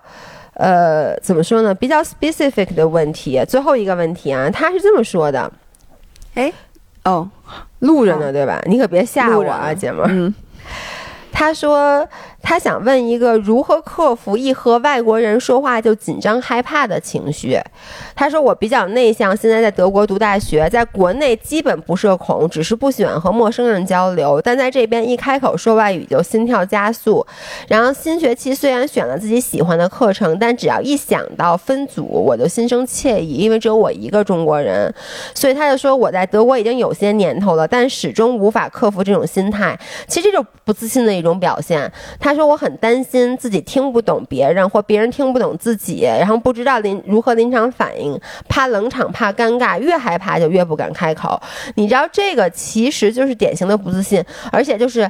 [0.60, 1.74] 呃，怎么说呢？
[1.74, 3.43] 比较 specific 的问题。
[3.47, 5.49] 最后一个问题啊，他是这么说的，
[6.36, 6.51] 哎，
[7.05, 7.28] 哦，
[7.80, 8.62] 录着呢，对吧？
[8.66, 10.34] 你可别吓我啊，姐们儿。
[11.32, 12.07] 他说。
[12.42, 17.60] 他想问一个如何克服一和外国人说话就紧张害怕的情绪。
[18.16, 24.42] 他说我比较内向，现在在德国读大学，在国内基本不社恐，只是不喜欢和陌生人交流。
[24.42, 27.26] 但在这边一开口说外语就心跳加速。
[27.68, 34.92] 然后新学期虽然选了自己喜欢的课程，但只要一想到分组，我就心生怯意，因为只有我一个中国人。
[35.36, 39.78] 所以他就说我在德国已经有些年头了，但始终无法克服这种心态。
[40.08, 41.92] 其实这种不自信的一种表现。
[42.18, 42.29] 他。
[42.30, 48.16] 他说：“我很担心自己听不懂别人，或别人听不懂自己，然后不知道临如何临场反应，
[48.48, 51.42] 怕冷场，怕尴尬，越害怕就越不敢开口。
[51.74, 55.10] 你知道，这个其实就是典型的不自信，而且就是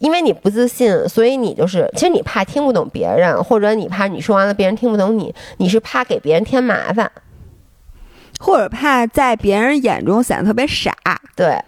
[0.00, 7.10] 因为你不自信，所以你就是其实你怕听不懂别人，或者你怕你说完了别人听不懂你，你是怕给别人添麻烦，
[8.40, 10.92] 或者怕在别人眼中显得特别傻。
[11.34, 11.58] 对，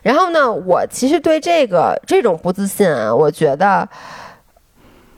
[0.00, 3.86] 然后呢，我其实对这个这种不自信啊，我觉得。”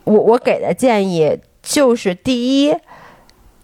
[0.03, 2.75] 我我给的建议就是：第一，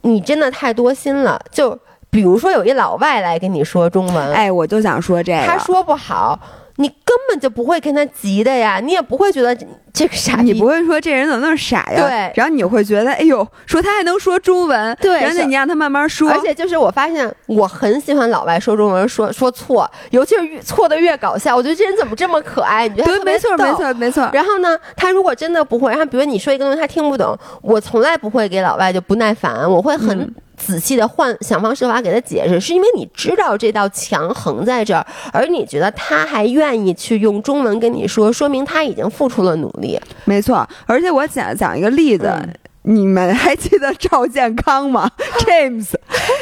[0.02, 1.42] 你真的太多心了。
[1.52, 1.78] 就
[2.10, 6.40] 比如说，有一老外来跟你说中文，哎，我就想说这个，他说不好。
[6.78, 9.56] 你根本就不会跟他急的呀，你也不会觉得
[9.92, 11.96] 这个傻，你不会说这人怎么那么傻呀？
[11.96, 16.30] 对，然后你会觉得，哎呦，说他还能说中文，对，然后你让他慢慢说。
[16.30, 21.56] 而且就是我发现，我很喜欢老外说中文说说错，尤其是越错的越搞笑。
[21.56, 22.88] 我觉得这人怎么这么可爱？
[22.88, 24.30] 你觉得对，没错，没错，没错。
[24.32, 30.32] 然后呢，他如果真的不会，然后比如你说一个东西他听不懂，我从来不会给老外就不耐烦，我会很。
[30.58, 39.98] 仔细的换想方设法给他解释，是因为你知道这道墙横在这儿，而你觉得他还愿意去用中文跟你说，说明他已经付出了努力。
[40.26, 42.34] 没错，而且我讲讲一个例子，
[42.82, 45.10] 你们还记得赵健康吗？
[45.46, 45.94] James，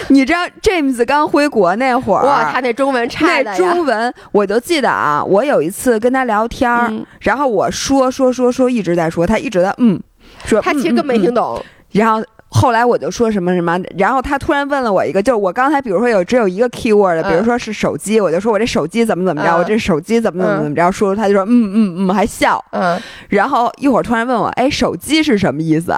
[0.08, 6.90] 你知道 James 刚回国那会儿，哇，他那中文差那中文我就记得啊，我有一次跟他聊天儿，
[7.20, 10.02] 然后我说说说说一直在说，他一直在嗯，
[10.46, 11.62] 说他其实根本没听懂，
[11.92, 12.24] 然后。
[12.56, 22.98] 后来我就说什么什么，然后他突然问了我一个，就是我刚才比如说有只有一个 keyword 的，比如说是手机，我就说我这手机怎么怎么着，我这手机怎么怎么怎么着，说他就说嗯嗯嗯，还笑，嗯，
[23.28, 25.94] 然后一会儿突然问我，哎，手机是什么意思？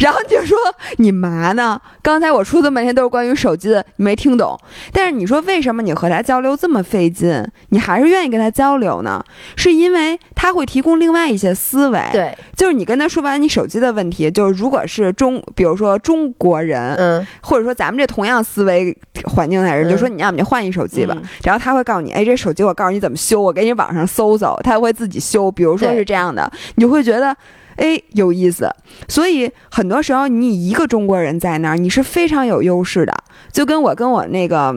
[0.00, 0.58] 然后就说
[0.96, 1.80] 你嘛呢？
[2.02, 4.58] 刚才我说的半天都是关于手机的，你没听懂。
[4.92, 9.22] 但是你说为什么你和他交流这么费劲，你还是愿意跟他交流呢？
[9.54, 15.99] 是因为他会提供另外一些思维，对，就是你跟他说完你手机的问题，就是如果是中，比如说。
[16.00, 21.16] 中国人，嗯，或者说咱们这同样思维环境的人，就说你要么就换一手机吧。
[21.44, 25.50] 然后他会告诉你，哎，这手机我告诉你怎么修，我给你网上搜搜，他会自己修。
[25.50, 27.36] 比如说是这样的，你会觉得，
[27.76, 28.68] 哎，有意思。
[29.08, 33.12] 所以很多时候你一个中国人在那儿，你是非常有优势的。
[33.52, 34.74] 就跟我跟我那个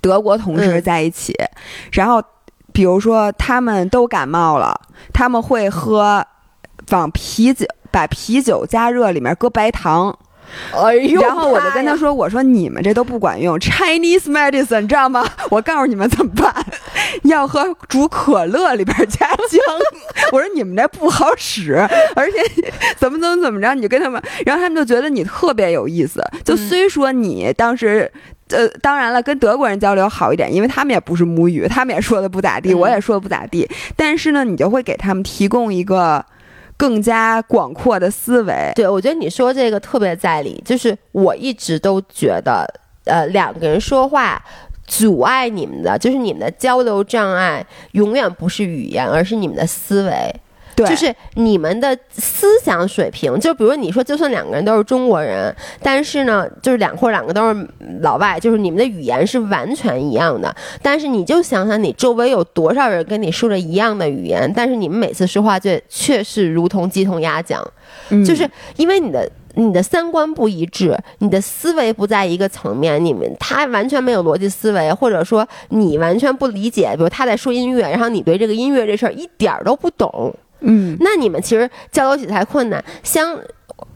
[0.00, 1.34] 德国同事在一起，
[1.92, 2.22] 然后
[2.72, 4.78] 比如说他们都感冒了，
[5.12, 6.24] 他们会喝
[6.90, 10.16] 往啤酒把啤酒加热里面搁白糖。
[10.74, 11.20] 哎呦！
[11.20, 15.24] 然后我就跟他说：“我说你们这都不管用，Chinese medicine，知道吗？
[15.50, 16.52] 我告诉你们怎么办，
[17.24, 19.60] 要喝煮可乐里边加姜。
[20.32, 21.74] 我说你们这不好使，
[22.14, 22.38] 而且
[22.98, 26.22] 怎么怎么怎么着，你就跟他们，然后他们就觉得你特别有意思。
[26.44, 28.10] 就虽说你当时，
[28.48, 33.68] 呃，当然了，跟德国人交流好一点，因为他们也不是母语，他们也说的不咋地，我也说的不咋地。
[33.96, 36.24] 但是呢，你就会给他们提供一个。”
[36.76, 40.62] 更加广阔的思维，对我觉得你说这个特别在理。
[40.64, 42.68] 就是我一直都觉得，
[43.04, 44.42] 呃，两个人说话
[44.86, 50.34] 阻碍你们的，就是你们的交流障碍，永远不是语言，而是你们的思维。
[50.76, 57.68] 就是你们的思想水平，就比如你说，就算两个人都是中国人，但是呢，就是两或两个都是
[58.00, 60.54] 老外，就是你们的语言是完全一样的。
[60.82, 67.64] 但是你就想想，你周围有多少人跟你说着一样的语言，但是你们每次说话却却是如同鸡同鸭讲，
[68.26, 80.34] 就是因为你的你的三观不一致，你的思维不在一个层面，你们他完全没有逻辑思维，或者说你完全不理解，比如他在说音乐，然后你对这个音乐这事儿一点儿都不懂。
[80.60, 82.82] 嗯，那你们其实交流起来困难。
[83.02, 83.38] 相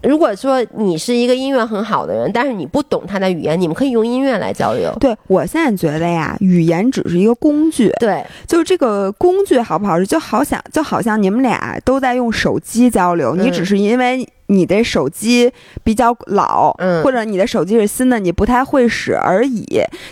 [0.02, 4.94] 如果说你是一个音乐很好的人，但是你不懂他的语言，你们可以用音乐来交流。
[5.00, 7.90] 对我现在觉得呀，语言只是一个工具。
[8.00, 14.28] 对，就是这个工具好不好使，就好像就好像你们俩都在用手机交流，你只是因为。
[14.48, 15.50] 你的手机
[15.84, 19.64] 比较老，嗯，或者你的手机是新的，你不太会使而已。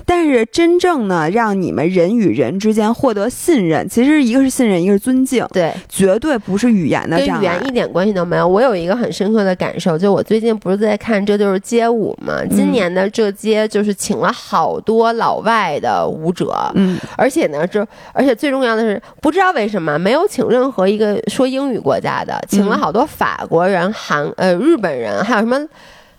[0.05, 8.47] 但是真正呢，让你们人与人之间获得信任，其实一个是信任，一个是尊敬，对，绝对不是语言的障碍，跟语言一点关系都没有。
[8.47, 24.26] 我有一个很深刻的感受，就我最近不是在看《这就是街舞》吗，今年的这街就是请了好多老外的舞者，嗯，而且呢，这而且最重要的是，不知道为什么没有请任何一个说英语国家的，请了好多法国人、韩。
[24.37, 25.59] 呃，日本人还有什么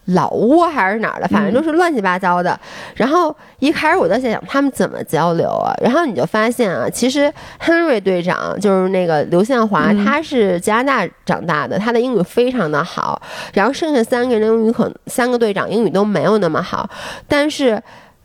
[0.05, 2.58] 老挝还是哪儿的，反正都是乱七八糟的。
[2.95, 7.32] 然后一开始我在想他们怎么交流啊，然后你就发现啊，其实
[7.62, 13.22] Henry 队长就是那个刘宪华，他是加拿大长大的，他的英语非常的好。
[13.53, 16.89] 然后剩下三个人的英语可三个队长英语都没有那么好，
[17.28, 17.82] 但是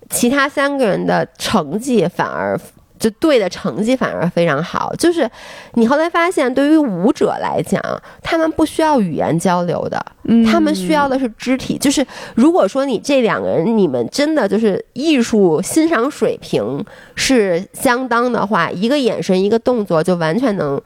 [0.09, 2.59] 其他三个人的成绩反而。
[3.03, 5.28] 就对的成绩反而非常好，就是
[5.72, 7.82] 你后来发现，对于舞者来讲，
[8.22, 10.00] 他们不需要语言交流的，
[10.48, 11.76] 他们需要的是肢体。
[11.76, 16.84] 就是如果说你这两个人，你们真的就是艺术欣赏水平
[17.16, 20.80] 是相当的话，一个眼神，一个动作，就完全能。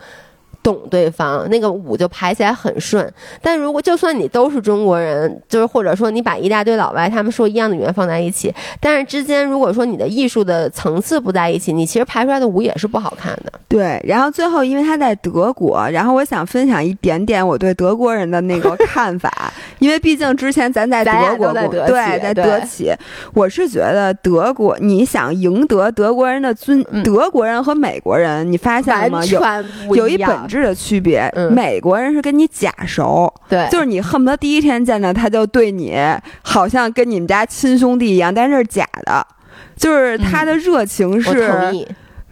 [0.67, 3.09] 懂对方那个舞就排起来很顺，
[3.41, 13.53] 但如果就算你都是中国人，就是或者说你把一大堆老外他们说一样的语言放在一起，但是之间如果说你的艺术的层次不在一起，你其实排出来的舞也是不好看的。
[13.69, 22.93] 对，然后最后因为他在德国，然后我想分享一点点我对德国人的那个看法，因为毕竟之前咱在德国过，对，在德企，
[23.33, 29.25] 我是觉得德国你想赢得德国人的尊，德国人和美国人，你发现了吗？
[29.25, 30.67] 有有一本质。
[30.67, 35.97] 的区别，美国人是跟你假熟，对，就是你恨不得第一天见到他就对你
[36.43, 39.25] 好像跟你们家亲兄弟一样，但是是假的，
[39.77, 41.87] 就是他的热情是，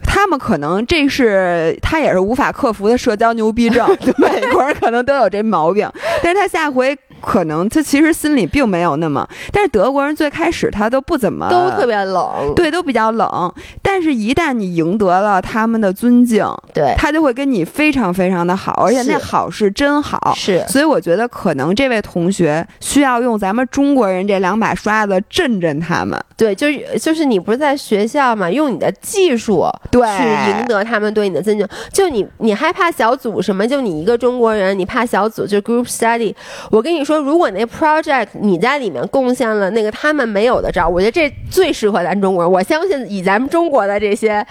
[0.05, 3.87] 他们可能这是他也是无法克服的社交牛逼症，
[4.17, 5.89] 美国人可能都有这毛病，
[6.23, 6.97] 但是他下回。
[7.21, 13.51] 可能他其实心里并没有那么，但是德国人最开始他都不怎么都特别冷，对，都比较冷。
[13.81, 20.33] 但是，一旦你赢得了他们的尊敬，对，他就会跟你非常非常的好，而且那好是真好。
[20.35, 26.21] 是，所以我觉得可能这位同学需要用咱们中国人这两把刷子震震他们。
[26.37, 29.65] 对，就是就是你不是在学校嘛，用你的技术
[29.99, 31.67] 对去赢得他们对你的尊敬。
[31.91, 33.67] 就你你害怕小组什么？
[33.67, 36.33] 就你一个中国人，你怕小组就 group study。
[36.69, 37.15] 我跟你说。
[37.25, 42.51] 如果那 project 你在里面贡献了那个他们没有的招，我觉得这最适合咱中国人。
[42.51, 44.45] 我相信以咱们中国的这些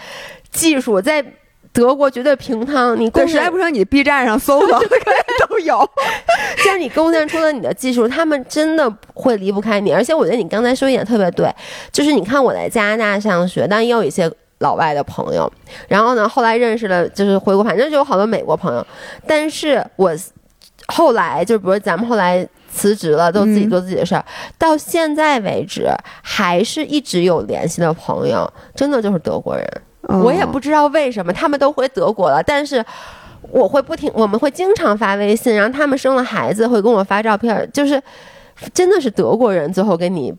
[0.50, 1.24] 技术，在
[1.72, 2.98] 德国绝对平摊。
[2.98, 4.80] 你实在不成，你 B 站上搜搜，
[5.48, 5.88] 都有。
[6.62, 9.92] 既 然你贡献出了你的技术，他们真的会离不开你。
[9.92, 11.48] 而且我觉得你刚才说一点特别对，
[11.92, 14.30] 就是你看我在加拿大上学，但也有一些
[14.64, 15.50] 老外的朋友。
[15.86, 18.84] 然后呢，后来认识了，就是回国，反正就有好多美国朋友。
[19.26, 20.10] 但是我。
[20.88, 24.22] 后来就比如咱们后来辞职了，都自己做自己的事儿，
[24.58, 25.88] 到现在为止
[26.22, 29.66] 还是一直有联系的朋友，真的就是德国人。
[30.22, 32.84] 我也不知道为什么他们都回德国了，但是
[33.50, 37.98] 我会不停，我们会经常发微信，然后他们生了孩子会跟我发照片，就是
[38.74, 40.34] 真的是德国人最后给你。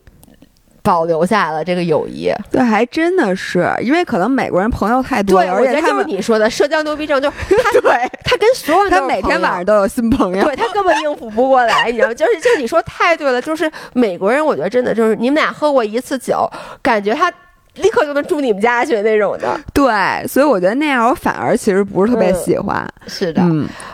[0.86, 7.28] 保留下了这个友谊，对，还真的是，因为可能美国人朋友太多，而且就是你说的社交牛逼症，就
[7.58, 7.92] 他对
[8.24, 12.14] 他跟所有人，他每天晚上都有新朋友，对他根本应付不过来，你知道吗？
[12.14, 16.48] 就是就你说太对了，就是美国人，我觉得真的就是你们俩喝过一次酒，
[16.84, 17.34] 感觉他。
[17.76, 22.88] 立刻就能住你们家去那种的，对，所以我觉得那样我反而其实不是特别喜欢。
[23.08, 23.42] 是的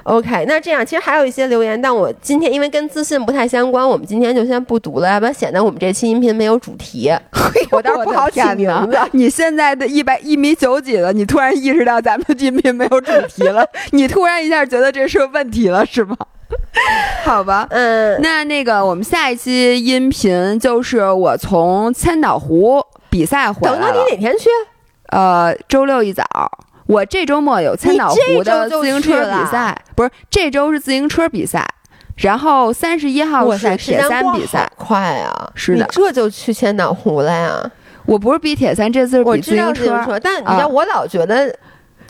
[0.03, 7.11] ，OK，那这样其实还有一些留言，但我今天因为跟自信不太相关，我们今天就先不读了，要不然显得我们这期音频没有主题。
[7.71, 8.97] 我倒是不好起名字。
[9.11, 16.15] 你现在的一百一米九几了，你突然意识到咱们的音频没有主题了， 你突然一下觉得这是个问题了，是吗？
[17.23, 22.81] 好吧，嗯，那那个我们下一期音频就是我从千岛湖。
[23.11, 23.79] 比赛回来了。
[23.79, 24.49] 等到，你哪天去？
[25.09, 26.23] 呃，周六一早。
[26.87, 31.63] 我这周末有千岛湖的自行车比赛，不是这周是自行车比赛，
[32.17, 34.67] 然后三十一号是铁三比赛。
[34.75, 35.51] 快啊！
[35.53, 37.71] 是的，这就去千岛湖了呀。
[38.05, 40.19] 我不是比铁三，这次是比自行车。
[40.19, 41.55] 但你知道，我老觉得。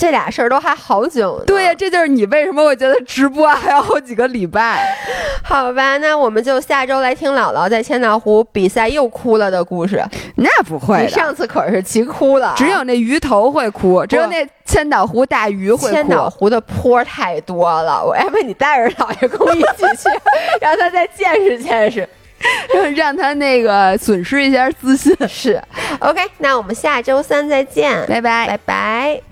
[0.02, 1.43] 这俩事儿都还好久。
[1.45, 4.97] 对呀，这就是你为什么会觉得直播还要好几个礼拜？
[5.45, 10.04] 好吧，那我们就下周来听姥姥在千岛湖比赛又哭了的故事。
[10.38, 15.93] 那不会，你上次可是急哭了，只有那鱼头会哭，只有那千岛湖大鱼会哭。
[15.93, 20.10] 千岛湖的坡太多了，我要不你带着姥爷跟我一起去，
[20.60, 22.10] 让他再见识见识。
[22.74, 25.62] 让让他那个损失一下自信是
[25.99, 29.31] ，OK，那我们下周三再见，拜拜，拜拜。